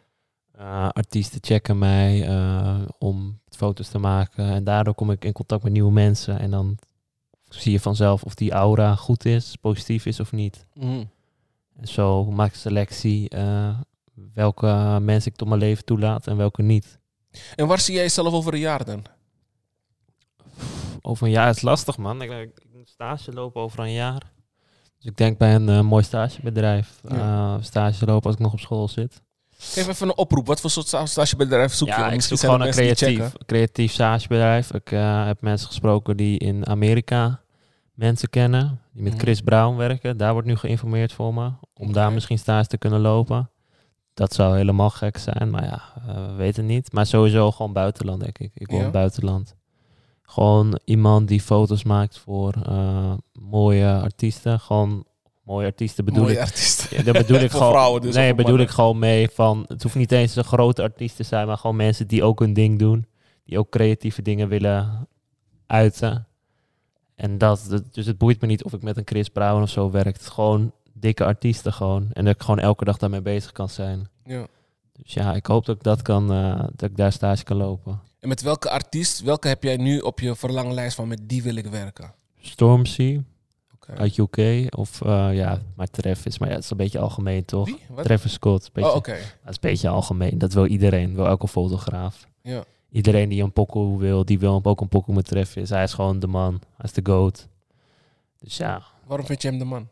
[0.52, 4.44] Eh, artiesten checken mij eh, om foto's te maken.
[4.44, 6.38] En daardoor kom ik in contact met nieuwe mensen.
[6.38, 6.78] En dan
[7.48, 10.66] zie je vanzelf of die aura goed is, positief is of niet.
[10.74, 11.04] Mhm.
[11.76, 13.78] En zo maak ik selectie eh,
[14.34, 16.98] welke mensen ik tot mijn leven toelaat en welke niet.
[17.56, 19.04] En waar zie jij jezelf over een jaar dan?
[21.02, 22.22] Over een jaar is lastig, man.
[22.22, 24.32] Ik, ik, ik moet stage lopen over een jaar.
[24.98, 27.00] Dus ik denk bij een mooi stagebedrijf.
[27.08, 27.62] Ja.
[27.62, 29.22] stage lopen als ik nog op school zit.
[29.62, 30.46] Geef even een oproep.
[30.46, 31.94] Wat voor soort sta- stagebedrijf zoek je?
[31.94, 34.72] ja, ik zoek gewoon een creatief, creatief stagebedrijf.
[34.72, 37.40] Ik eh, heb mensen gesproken die in Amerika
[37.94, 38.80] mensen kennen.
[38.92, 39.20] Die met Mhm.
[39.22, 40.16] Chris Brown werken.
[40.16, 41.50] Daar wordt nu geïnformeerd voor me.
[41.74, 43.50] Om daar misschien stage te kunnen lopen.
[44.14, 45.50] Dat zou helemaal gek zijn.
[45.50, 46.92] Maar ja, eh, we weten niet.
[46.92, 48.50] Maar sowieso gewoon buitenland, denk ik.
[48.54, 48.84] Ik Ja?
[48.84, 49.54] in buitenland.
[50.22, 54.60] Gewoon iemand die foto's maakt voor eh, mooie artiesten.
[54.60, 55.04] Gewoon
[55.44, 56.40] mooie artiesten bedoel Mooie ik.
[56.40, 56.96] artiesten.
[56.96, 57.70] Ja, daar bedoel ik gewoon.
[57.70, 58.66] vrouwen dus, nee, bedoel mannen.
[58.66, 59.64] ik gewoon mee van.
[59.68, 62.52] Het hoeft niet eens een grote artiest te zijn, maar gewoon mensen die ook hun
[62.52, 63.06] ding doen.
[63.44, 65.08] Die ook creatieve dingen willen
[65.66, 66.26] uiten.
[67.14, 69.90] En dat, dus het boeit me niet of ik met een Chris Brown of zo
[69.90, 70.06] werk.
[70.06, 72.08] Het is gewoon dikke artiesten gewoon.
[72.12, 74.08] En dat ik gewoon elke dag daarmee bezig kan zijn.
[74.24, 74.46] Ja.
[74.92, 78.00] Dus ja, ik hoop dat ik dat kan, eh, dat ik daar stage kan lopen.
[78.20, 81.54] En met welke artiest, welke heb jij nu op je verlanglijst van met die wil
[81.56, 82.14] ik werken?
[82.40, 83.20] Stormzy
[83.88, 83.96] Oké.
[84.00, 84.66] uit UK.
[84.76, 86.38] Of eh, ja, maar Travis.
[86.38, 87.68] Maar ja, het is een beetje algemeen toch?
[88.02, 88.70] Travis Scott.
[88.72, 89.12] Beetje, Oh, oké.
[89.12, 89.20] Dat
[89.50, 90.38] is een beetje algemeen.
[90.38, 91.14] Dat wil iedereen.
[91.14, 92.26] Wil elke fotograaf.
[92.42, 92.64] Ja.
[92.90, 95.70] Iedereen die een pokoe wil, die wil ook een pokoe met Travis.
[95.70, 96.52] Hij is gewoon de man.
[96.52, 97.48] Hij is de goat.
[98.38, 99.88] Dus ja, Waarom vind je hem de man?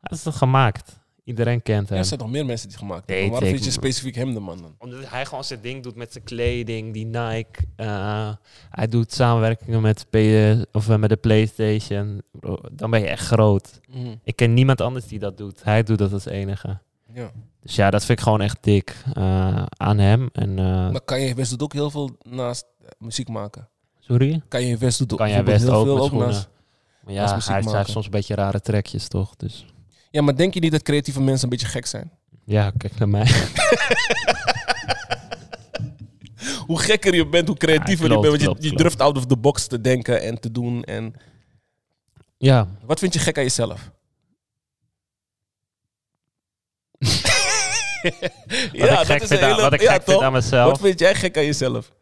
[0.00, 0.98] hij is het gemaakt.
[1.26, 1.98] Iedereen kent Ja, hem.
[2.02, 3.30] er zijn nog meer mensen die het gemaakt hebben.
[3.30, 4.74] Waarom vind je specifiek hem de man dan?
[4.78, 7.60] Omdat hij gewoon zijn ding doet met zijn kleding, die Nike.
[7.76, 8.30] eh,
[8.70, 12.22] hij doet samenwerkingen met, P- of eh, met de PlayStation.
[12.32, 13.80] Bro, dan ben je echt groot.
[13.88, 14.14] Mhm.
[14.22, 15.64] Ik ken niemand anders die dat doet.
[15.64, 16.78] Hij doet dat als enige.
[17.12, 17.30] Ja.
[17.60, 20.28] Dus ja, dat vind ik gewoon echt dik eh, aan hem.
[20.32, 23.68] En, eh, Maar Kanye West doet ook heel veel naast eh, muziek maken.
[24.00, 24.42] sorry?
[24.48, 26.28] Kanye West doet ook Kan jij best heel ook veel met schoenen?
[26.28, 26.48] naast.
[27.06, 27.76] Ja, muziek hij, hij maken.
[27.78, 29.36] heeft soms een beetje rare trekjes, toch?
[29.36, 29.66] Dus
[30.10, 32.10] Ja, maar denk je niet dat creatieve mensen een beetje gek zijn?
[32.44, 33.26] ja, kijk naar mij.
[36.66, 38.44] Hoe gekker je bent, hoe creatiever Ja, klopt, je bent.
[38.44, 40.84] Want je, je durft out of the box te denken en te doen.
[40.84, 41.14] En
[42.38, 43.90] ja, wat vind je gek aan jezelf?
[48.72, 50.70] wat ik gek, vind, aan, wat ik ja, gek vind aan mezelf.
[50.70, 51.92] Wat vind jij gek aan jezelf?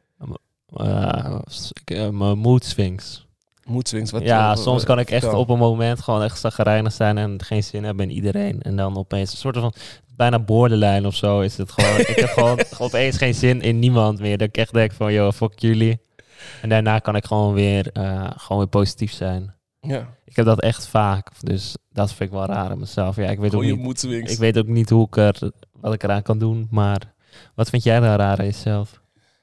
[1.85, 3.24] eh, mijn mood swings.
[3.65, 4.11] Moedswings.
[4.11, 7.65] Wat, Ja, soms kan ik echt op een moment gewoon echt zagrijnig zijn en geen
[7.65, 8.63] zin hebben in iedereen.
[8.63, 9.73] En dan opeens een soort van
[10.17, 11.99] bijna borderline of zo is het gewoon.
[11.99, 14.39] ik heb gewoon opeens geen zin in niemand meer.
[14.39, 16.01] Dat ik echt denk van, joh, fuck jullie.
[16.63, 19.55] En daarna kan ik gewoon weer, eh, gewoon weer positief zijn.
[19.81, 23.17] Ja, Ik heb dat echt vaak, dus dat vind ik wel raar aan mezelf.
[23.17, 24.33] Ja, ik weet ook gewoon je niet, moedswings.
[24.33, 27.13] ik weet ook niet hoe ik er, wat ik eraan kan doen, maar
[27.55, 29.01] wat vind jij daar raar aan jezelf?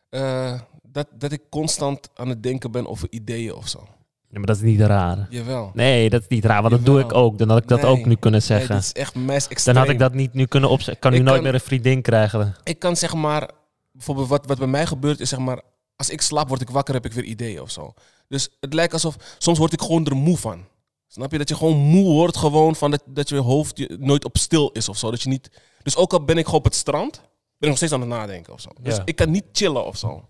[0.10, 3.88] Eh, dat, dat ik constant aan het denken ben over ideeën of zo.
[4.32, 5.28] Ja, maar dat is niet raar.
[5.30, 5.72] Jawel.
[5.74, 7.38] Nee, dat is niet raar, want dat doe ik ook.
[7.38, 7.92] Dan had ik dat Nee.
[7.92, 8.76] ook nu kunnen Nee, zeggen.
[8.76, 9.76] dit is echt meest extreem.
[9.76, 10.94] Dan had ik dat niet nu kunnen opzetten.
[10.96, 12.56] Ik kan nu nooit kan- meer een vriendin krijgen.
[12.64, 13.50] Ik kan zeg maar,
[13.92, 15.62] bijvoorbeeld wat, wat bij mij gebeurt is zeg maar,
[15.96, 17.94] als ik slaap word ik wakker, heb ik weer ideeën of zo.
[18.28, 20.66] Dus het lijkt alsof, soms word ik gewoon er moe van.
[21.08, 21.38] Snap je?
[21.38, 24.90] Dat je gewoon moe wordt gewoon van dat, dat je hoofd nooit op stil is
[24.90, 25.12] of zo.
[25.12, 25.52] Dat je niet,
[25.84, 27.22] dus ook al ben ik gewoon op het strand, ben
[27.60, 28.70] ik nog steeds aan het nadenken of zo.
[28.82, 29.02] Dus Ja.
[29.06, 30.26] ik kan niet chillen of zo.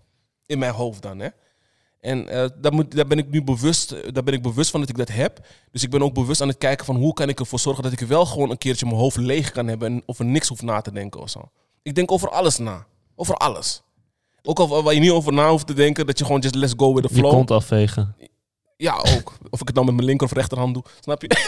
[0.46, 1.28] In mijn hoofd dan, hè.
[2.02, 4.80] En eh, daar, moet, daar ben ik nu bewust, eh, daar ben ik bewust van
[4.80, 5.46] dat ik dat heb.
[5.70, 7.92] Dus ik ben ook bewust aan het kijken van hoe kan ik ervoor zorgen dat
[7.92, 10.80] ik wel gewoon een keertje mijn hoofd leeg kan hebben en over niks hoef na
[10.80, 11.50] te denken of zo.
[11.82, 12.86] Ik denk over alles na.
[13.16, 13.82] Over alles.
[14.42, 16.74] Ook al waar je niet over na hoeft te denken, dat je gewoon just let's
[16.76, 17.30] go with the Je flow.
[17.30, 18.16] kont afvegen.
[18.76, 19.32] Ja, ook.
[19.50, 20.84] Of ik het dan met mijn linker of rechterhand doe.
[21.00, 21.28] Snap je?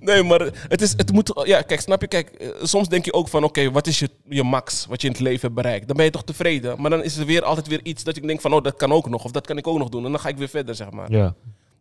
[0.00, 1.40] nee, maar het, is, het moet...
[1.44, 2.06] Ja, kijk, snap je?
[2.06, 3.44] Kijk, eh, soms denk je ook van...
[3.44, 5.86] Oké, wat is je, je max wat je in het leven hebt bereikt?
[5.86, 6.80] Dan ben je toch tevreden?
[6.80, 8.52] Maar dan is er weer altijd weer iets dat ik denk van...
[8.52, 9.24] Oh, dat kan ook nog.
[9.24, 10.04] Of dat kan ik ook nog doen.
[10.04, 11.10] En dan ga ik weer verder, zeg maar.
[11.12, 11.34] Ja.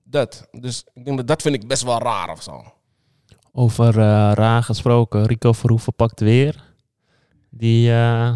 [0.03, 0.47] Dat.
[0.51, 2.63] Dus ik denk dat dat vind ik best wel raar of zo.
[3.51, 5.25] Over eh raar gesproken.
[5.25, 6.63] Rico Verhoeven pakt weer.
[7.49, 8.33] Die, eh,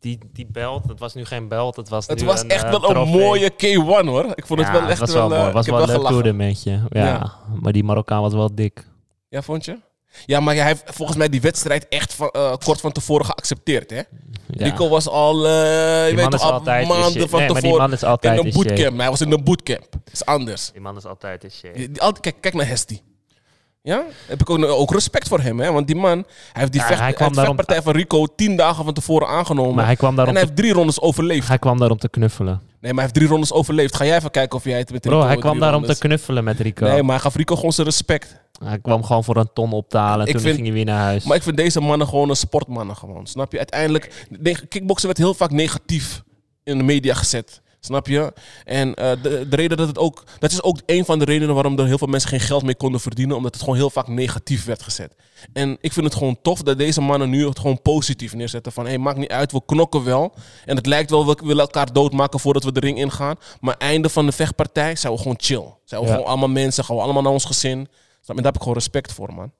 [0.00, 0.84] die, die belt.
[0.88, 1.76] Het was nu geen belt.
[1.76, 4.24] Het was, Het nu was een, echt eh, wel een mooie K1 hoor.
[4.34, 5.28] Ik vond het Ja, wel echt was wel...
[5.28, 5.52] wel eh, mooi.
[5.54, 6.56] was ik wel heb een wel leuk.
[6.88, 7.06] Ja.
[7.06, 7.32] Ja.
[7.60, 8.86] Maar die Marokkaan was wel dik.
[9.28, 9.78] Ja, vond je?
[10.26, 13.90] Ja, maar hij heeft volgens mij die wedstrijd echt van, eh, kort van tevoren geaccepteerd,
[13.90, 13.96] hè?
[13.96, 14.04] Ja.
[14.64, 17.26] Rico was al, eh je weet toch, al maanden van Nee, maar die
[17.60, 18.98] tevoren man is altijd in een bootcamp.
[18.98, 19.86] Hij was in een bootcamp.
[19.90, 20.70] Dat is anders.
[20.72, 23.00] Die man is altijd die- altijd- kijk, kijk naar Hesti.
[23.88, 24.04] Ja?
[24.26, 25.72] Heb ik ook, ook respect voor hem, hè?
[25.72, 28.56] Want die man, hij heeft die Ja, vecht, hij kwam daarom- vechtpartij van Rico tien
[28.56, 29.74] dagen van tevoren aangenomen.
[29.74, 31.48] Maar hij kwam en hij te, heeft drie rondes overleefd.
[31.48, 32.60] hij kwam daarom te knuffelen.
[32.62, 33.96] Nee, maar hij heeft drie rondes overleefd.
[33.96, 35.98] Ga jij even kijken of jij het met Rico Bro, hij kwam daarom te rondes-
[36.06, 36.84] knuffelen met Rico.
[36.86, 38.40] Nee, maar hij gaf Rico gewoon zijn respect.
[38.64, 40.84] Hij kwam gewoon voor een ton op te halen en toen vind- ging hij weer
[40.84, 41.24] naar huis.
[41.24, 43.26] Maar ik vind deze mannen gewoon een sportmannen gewoon.
[43.26, 43.58] Snap je?
[43.58, 44.26] Uiteindelijk,
[44.68, 46.22] kickboksen werd heel vaak negatief
[46.64, 47.60] in de media gezet.
[47.88, 48.32] Snap je?
[48.64, 50.24] En eh, de, de reden dat het ook...
[50.38, 52.74] Dat is ook een van de redenen waarom er heel veel mensen geen geld mee
[52.74, 53.36] konden verdienen.
[53.36, 55.14] Omdat het gewoon heel vaak negatief werd gezet.
[55.52, 58.72] En ik vind het gewoon tof dat deze mannen nu het gewoon positief neerzetten.
[58.72, 60.34] Van, hé, hey, maakt niet uit, we knokken wel.
[60.64, 63.36] En het lijkt wel, we willen elkaar doodmaken voordat we de ring ingaan.
[63.60, 65.64] Maar einde van de vechtpartij zijn we gewoon chill.
[65.84, 66.12] Zijn we Ja.
[66.12, 67.78] gewoon allemaal mensen, gaan we allemaal naar ons gezin.
[68.20, 68.42] Snap je?
[68.42, 69.52] Daar heb ik gewoon respect voor, man.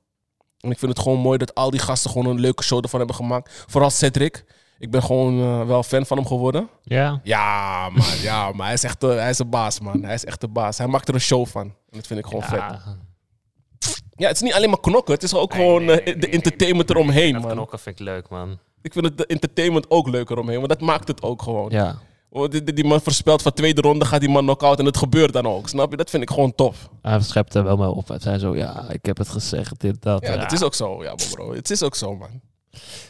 [0.60, 2.98] En ik vind het gewoon mooi dat al die gasten gewoon een leuke show ervan
[2.98, 3.64] hebben gemaakt.
[3.66, 4.44] Vooral Cedric.
[4.78, 6.68] Ik ben gewoon eh, wel fan van hem geworden.
[6.82, 8.06] Ja, Ja, man.
[8.22, 10.02] Ja, maar hij is echt de, hij is een baas, man.
[10.02, 10.78] Hij is echt de baas.
[10.78, 11.62] Hij maakt er een show van.
[11.62, 12.58] En dat vind ik gewoon vet.
[12.58, 14.26] ja.
[14.26, 15.14] Het is niet alleen maar knokken.
[15.14, 17.50] Het is ook Nee, gewoon nee, eh, nee, de nee, entertainment nee, eromheen, Dat man.
[17.50, 18.58] knokken vind ik leuk, man.
[18.82, 20.56] Ik vind het de entertainment ook leuker omheen.
[20.56, 21.70] Want dat maakt het ook gewoon.
[21.70, 21.98] Ja.
[22.30, 24.78] Oh, die, die- man voorspelt van tweede ronde gaat die man knock-out.
[24.78, 25.68] En het gebeurt dan ook.
[25.68, 25.96] Snap je?
[25.96, 26.88] Dat vind ik gewoon tof.
[27.02, 28.08] Hij schepte wel mee op.
[28.08, 30.26] Hij zei zo, ja, ik heb het gezegd, dit, dat.
[30.26, 31.02] Ja, dat is ook zo.
[31.02, 31.54] Ja, bro.
[31.54, 32.40] Het is ook zo, man.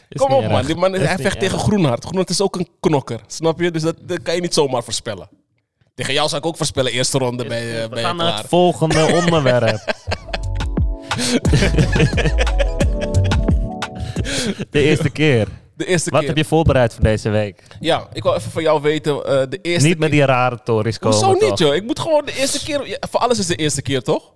[0.09, 0.65] Is Kom op, man.
[0.65, 1.35] Die man Is hij vecht erg.
[1.35, 2.03] tegen Groenhart.
[2.03, 3.19] Groenhart is ook een knokker.
[3.27, 3.71] Snap je?
[3.71, 5.29] Dus dat, dat kan je niet zomaar voorspellen.
[5.95, 6.91] Tegen jou zou ik ook voorspellen.
[6.91, 8.37] Eerste ronde je naar klaar.
[8.37, 9.79] het volgende onderwerp.
[14.69, 15.47] De eerste keer.
[15.75, 16.27] De eerste Wat keer.
[16.29, 17.63] heb je voorbereid voor deze week?
[17.79, 19.25] Ja, ik wil even van jou weten.
[19.25, 21.17] eh, de eerste Niet met die rare tories komen.
[21.17, 21.59] Hoezo niet, toch?
[21.59, 21.75] joh?
[21.75, 22.87] Ik moet gewoon de eerste keer...
[22.87, 24.31] ja, voor alles is de eerste keer, toch?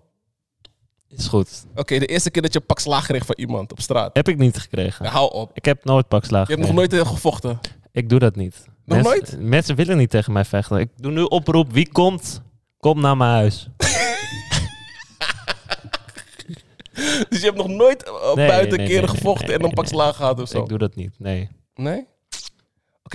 [1.17, 1.65] Is goed.
[1.75, 4.15] Oké, de eerste keer dat je een pak slaag kreeg van iemand op straat.
[4.15, 5.05] Heb ik niet gekregen.
[5.05, 5.51] Ja, hou op.
[5.53, 6.47] Ik heb nooit pakslagen.
[6.47, 7.59] Je hebt nog nooit eh, gevochten.
[7.91, 8.65] Ik doe dat niet.
[8.85, 9.49] Nog mensen, nooit?
[9.49, 10.79] Mensen willen niet tegen mij vechten.
[10.79, 11.73] Ik doe nu oproep.
[11.73, 12.41] Wie komt?
[12.77, 13.69] Kom naar mijn huis.
[17.29, 19.65] Dus je hebt nog nooit eh, Nee, buiten nee, keren nee, gevochten nee, en een
[19.65, 19.93] nee, pak nee.
[19.93, 20.61] slaag gehad of zo?
[20.61, 21.15] Ik doe dat niet.
[21.17, 21.49] Nee.
[21.75, 22.07] Nee?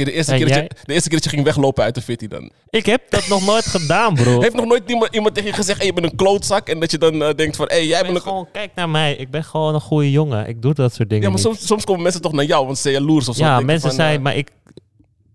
[0.00, 2.02] Oké, de, eerste keer dat je- de eerste keer dat je ging weglopen uit de
[2.02, 2.50] fitty dan.
[2.70, 4.40] Ik heb dat nog nooit gedaan, bro.
[4.42, 6.68] Heeft nog nooit iemand, iemand tegen je gezegd, hey, je bent een klootzak?
[6.68, 8.22] En dat je dan eh, denkt van, hé, hey, jij Ik bent een...
[8.22, 9.14] gewoon, kijk naar mij.
[9.14, 10.46] Ik ben gewoon een goede jongen.
[10.48, 12.76] Ik doe dat soort dingen Ja, maar soms, soms komen mensen toch naar jou, want
[12.76, 13.44] ze zijn jaloers of zo.
[13.44, 14.50] ja, mensen van, zijn, eh, maar ik,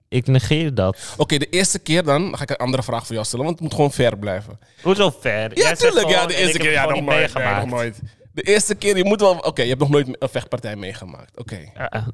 [0.09, 0.97] ik negeer dat.
[1.17, 3.67] Oké, de eerste keer dan, ga ik een andere vraag voor jou stellen, want het
[3.67, 4.59] moet gewoon fair blijven.
[4.81, 5.31] Hoezo ver?
[5.31, 6.09] Ja, Jij tuurlijk.
[6.09, 6.71] Ja, de eerste keer.
[6.71, 7.33] Ja, nog nooit.
[7.33, 7.99] nee, nog nooit.
[8.33, 9.37] De eerste keer, je moet wel...
[9.37, 11.39] Oké, je hebt nog nooit een vechtpartij meegemaakt.
[11.39, 11.59] Oké.
[11.77, 12.07] Ja.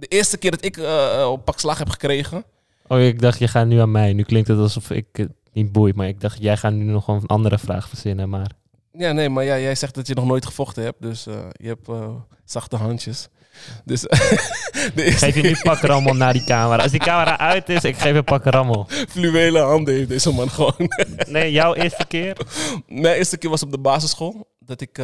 [0.00, 2.44] De eerste keer dat ik eh op pak slag heb gekregen...
[2.88, 4.12] Oh, ik dacht, je gaat nu aan mij.
[4.12, 5.94] Nu klinkt het alsof ik het niet boeit.
[5.96, 8.28] Maar ik dacht, jij gaat nu nog een andere vraag verzinnen.
[8.28, 8.50] Maar
[8.92, 11.02] Ja, nee, maar ja, jij zegt dat je nog nooit gevochten hebt.
[11.02, 11.88] Dus eh, je hebt
[12.44, 13.28] zachte handjes.
[13.84, 14.00] Dus
[14.94, 16.82] de geef je nu pakkenrammel naar die camera.
[16.82, 18.86] Als die camera uit is, ik geef je pakkenrammel.
[19.08, 20.90] fluwelen handen heeft deze man gewoon.
[21.28, 22.36] Nee, jouw eerste keer?
[22.86, 24.46] Mijn eerste keer was op de basisschool.
[24.58, 24.98] Dat ik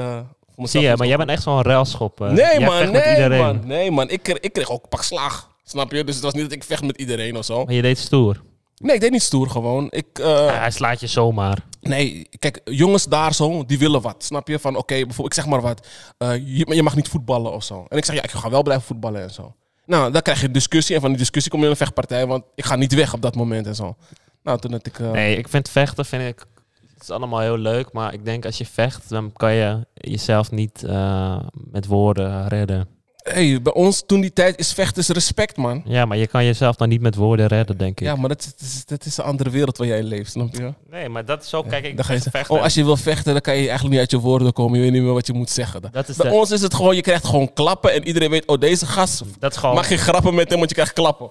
[0.57, 2.21] voor Zie je, maar jij bent echt zo'n ruilschop.
[2.21, 2.27] eh.
[2.27, 3.41] Nee Jij man, vecht met nee iedereen.
[3.41, 3.61] man.
[3.67, 5.49] Nee man, ik, kreeg- ik kreeg ook een pak slaag.
[5.65, 6.05] Snap je?
[6.05, 7.65] Dus het was niet dat ik vecht met iedereen of zo.
[7.65, 8.43] Maar je deed stoer.
[8.77, 9.87] Nee, ik deed niet stoer gewoon.
[9.91, 11.59] Ik, eh, Ja, hij slaat je zomaar.
[11.81, 14.25] Nee, kijk, jongens daar zo, die willen wat.
[14.25, 14.59] Snap je?
[14.59, 15.87] Van oké, bijvoorbeeld, ik zeg maar wat.
[16.19, 17.85] eh, je, je mag niet voetballen of zo.
[17.89, 19.55] En ik zeg, ja, ik ga wel blijven voetballen en zo.
[19.87, 20.95] Nou, dan krijg je een discussie.
[20.95, 23.23] En van die discussie kom je in een vechtpartij, want ik ga niet weg op
[23.23, 23.97] dat moment en zo.
[24.43, 24.99] Nou, toen had ik...
[24.99, 26.45] Nee, ik vind vechten vind ik,
[26.97, 27.93] het is allemaal heel leuk.
[27.93, 32.89] Maar ik denk als je vecht, dan kan je jezelf niet eh, met woorden redden.
[33.17, 35.83] hey, bij ons toen die tijd is vechten is respect, man.
[35.85, 38.07] Ja, maar je kan jezelf dan niet met woorden redden, denk ik.
[38.07, 40.75] Ja, maar dat, is- dat, is, een andere wereld waar jij leeft, snap je?
[40.91, 42.57] Nee, maar dat is zo, kijk, ik Dan ga je tegen zeggen, vechten.
[42.57, 44.77] oh, als je wil vechten, dan kan je eigenlijk niet uit je woorden komen.
[44.79, 45.83] Je weet niet meer wat je moet zeggen.
[45.93, 48.47] dat, is Bij de, ons is het gewoon, je krijgt gewoon klappen en iedereen weet,
[48.47, 49.75] oh, deze gast dat is gewoon...
[49.75, 51.31] mag geen grappen met hem, want je krijgt klappen.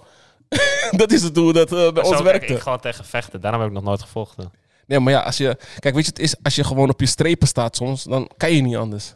[0.92, 2.54] dat is het hoe dat eh, bij ons kijk werkte.
[2.54, 3.42] ik gewoon tegen vechten.
[3.42, 4.52] Daarom heb ik nog nooit gevochten.
[4.88, 7.06] Nee, maar ja, als je, kijk, weet je, het is, als je gewoon op je
[7.06, 9.16] strepen staat soms, dan kan je niet anders.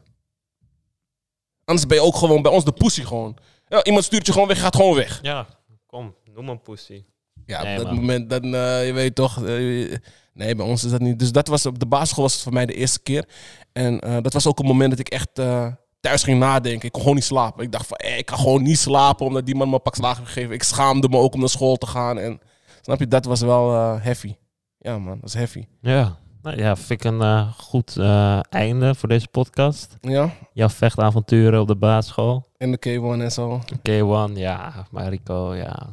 [1.66, 3.38] Anders ben je ook gewoon bij ons de pussy gewoon.
[3.68, 5.20] Ja, iemand stuurt je gewoon weg, gaat gewoon weg.
[5.22, 5.48] Ja,
[5.86, 7.04] kom, noem een pussy.
[7.46, 7.96] Ja, Nee, op dat man.
[7.96, 9.38] moment, dan, eh, je weet toch.
[9.46, 9.96] eh,
[10.34, 11.20] nee, bij ons is dat niet.
[11.20, 13.26] Dus dat was op de basisschool was het voor mij de eerste keer.
[13.72, 15.68] En eh, dat was ook een moment dat ik echt eh,
[16.00, 16.86] thuis ging nadenken.
[16.86, 17.64] Ik kon gewoon niet slapen.
[17.64, 19.96] Ik dacht van, eh, ik kan gewoon niet slapen omdat die man me een pak
[19.96, 20.56] slagen heeft gegeven.
[20.56, 22.18] Ik schaamde me ook om naar school te gaan.
[22.18, 22.40] En
[22.82, 24.36] snap je, dat was wel eh, heavy.
[24.80, 25.66] Ja man, dat is heavy.
[25.82, 29.98] Ja, nou ja, vind ik een eh, goed eh, einde voor deze podcast.
[30.02, 32.48] Ja, Jouw vechtavonturen op de basisschool.
[32.58, 33.62] en de K1 en zo.
[33.90, 35.88] K1, ja, Mariko, ja.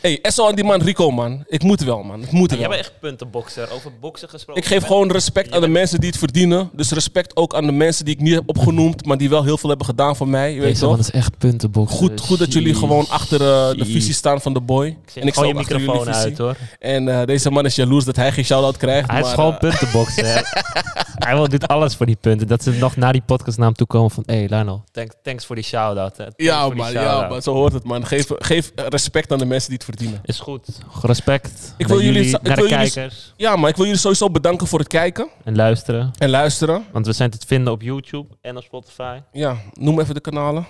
[0.00, 1.44] Hey, SO aan die man Rico, man.
[1.46, 2.22] Ik moet wel, man.
[2.22, 2.68] Ik moet jij wel.
[2.68, 3.70] bent echt puntenbokser.
[3.72, 4.62] Over boksen gesproken.
[4.62, 6.70] Ik geef gewoon respect aan de mensen die het verdienen.
[6.72, 9.58] Dus respect ook aan de mensen die ik niet heb opgenoemd, maar die wel heel
[9.58, 10.52] veel hebben gedaan voor mij.
[10.52, 10.90] Je weet Deze toch?
[10.90, 11.96] man is echt puntenbokser.
[11.98, 14.86] Goed, goed dat jullie gewoon achter eh, de visie staan van de boy.
[14.86, 16.12] En En ik ook je microfoon visie.
[16.22, 16.56] uit hoor.
[16.78, 19.10] En eh, deze man is jaloers dat hij geen shout-out krijgt.
[19.10, 20.24] Hij is gewoon eh, puntenbokser.
[21.18, 22.46] Hij wil, doet alles voor die punten.
[22.46, 24.22] Dat ze nog na die podcast naar hem toe komen van...
[24.26, 26.16] Hé, hey, Lionel, thanks, thanks voor die shout-out.
[26.36, 28.06] ja, man, ja, man, zo hoort het, man.
[28.06, 30.20] Geef, geef respect aan de mensen die het verdienen.
[30.24, 30.78] Is goed.
[31.02, 31.74] Respect.
[31.76, 33.32] Ik wil jullie- ik naar wil de jullie- kijkers.
[33.36, 36.10] Ja, maar ik wil jullie sowieso bedanken voor het kijken En luisteren.
[36.18, 36.84] en luisteren.
[36.92, 39.18] Want we zijn te vinden op YouTube en op Spotify.
[39.32, 40.66] Ja, noem even de kanalen.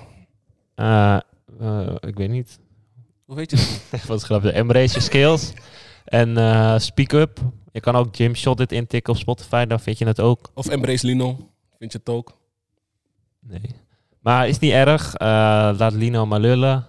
[0.75, 1.17] Eh,
[1.61, 2.59] eh, ik weet niet.
[3.25, 3.57] Hoe weet je
[3.91, 4.03] dat?
[4.05, 4.53] Wat grappig.
[4.53, 5.53] Embrace skills.
[6.05, 7.39] En eh, speak up.
[7.73, 9.65] Je kan ook Jim Shot dit intikken op Spotify.
[9.65, 10.51] Dan vind je het ook.
[10.55, 11.37] Of Embrace Lino.
[11.79, 12.37] Vind je het ook?
[13.41, 13.61] Nee.
[14.21, 15.15] Maar is niet erg.
[15.79, 16.87] Laat Lino maar lullen.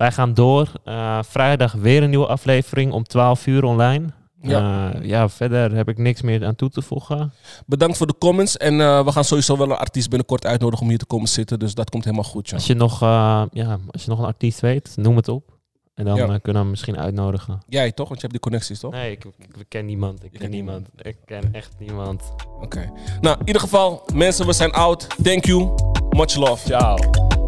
[0.00, 0.72] Wij gaan door.
[0.84, 4.06] Eh, vrijdag weer een nieuwe aflevering om 12 uur online.
[4.42, 4.58] Ja.
[4.60, 4.92] Ja.
[5.02, 7.32] ja, verder heb ik niks meer aan toe te voegen.
[7.66, 8.56] Bedankt voor de comments.
[8.56, 11.58] En eh, we gaan sowieso wel een artiest binnenkort uitnodigen om hier te komen zitten.
[11.58, 12.54] Dus dat komt helemaal goed, ja.
[12.56, 15.58] Als je nog, eh, ja, als je nog een artiest weet, noem het op.
[15.94, 16.22] En dan Ja.
[16.22, 17.58] eh, kunnen we hem misschien uitnodigen.
[17.68, 18.08] Jij toch?
[18.08, 18.92] Want je hebt die connecties, toch?
[18.92, 20.24] Nee, ik, ik, ik ken niemand.
[20.24, 20.88] Ik ken niemand.
[21.02, 22.22] Ik ken echt niemand.
[22.60, 22.90] Oké.
[23.20, 25.06] Nou, in ieder geval, mensen, we zijn oud.
[25.22, 25.68] Thank you.
[26.10, 26.66] Much love.
[26.68, 27.39] Ciao.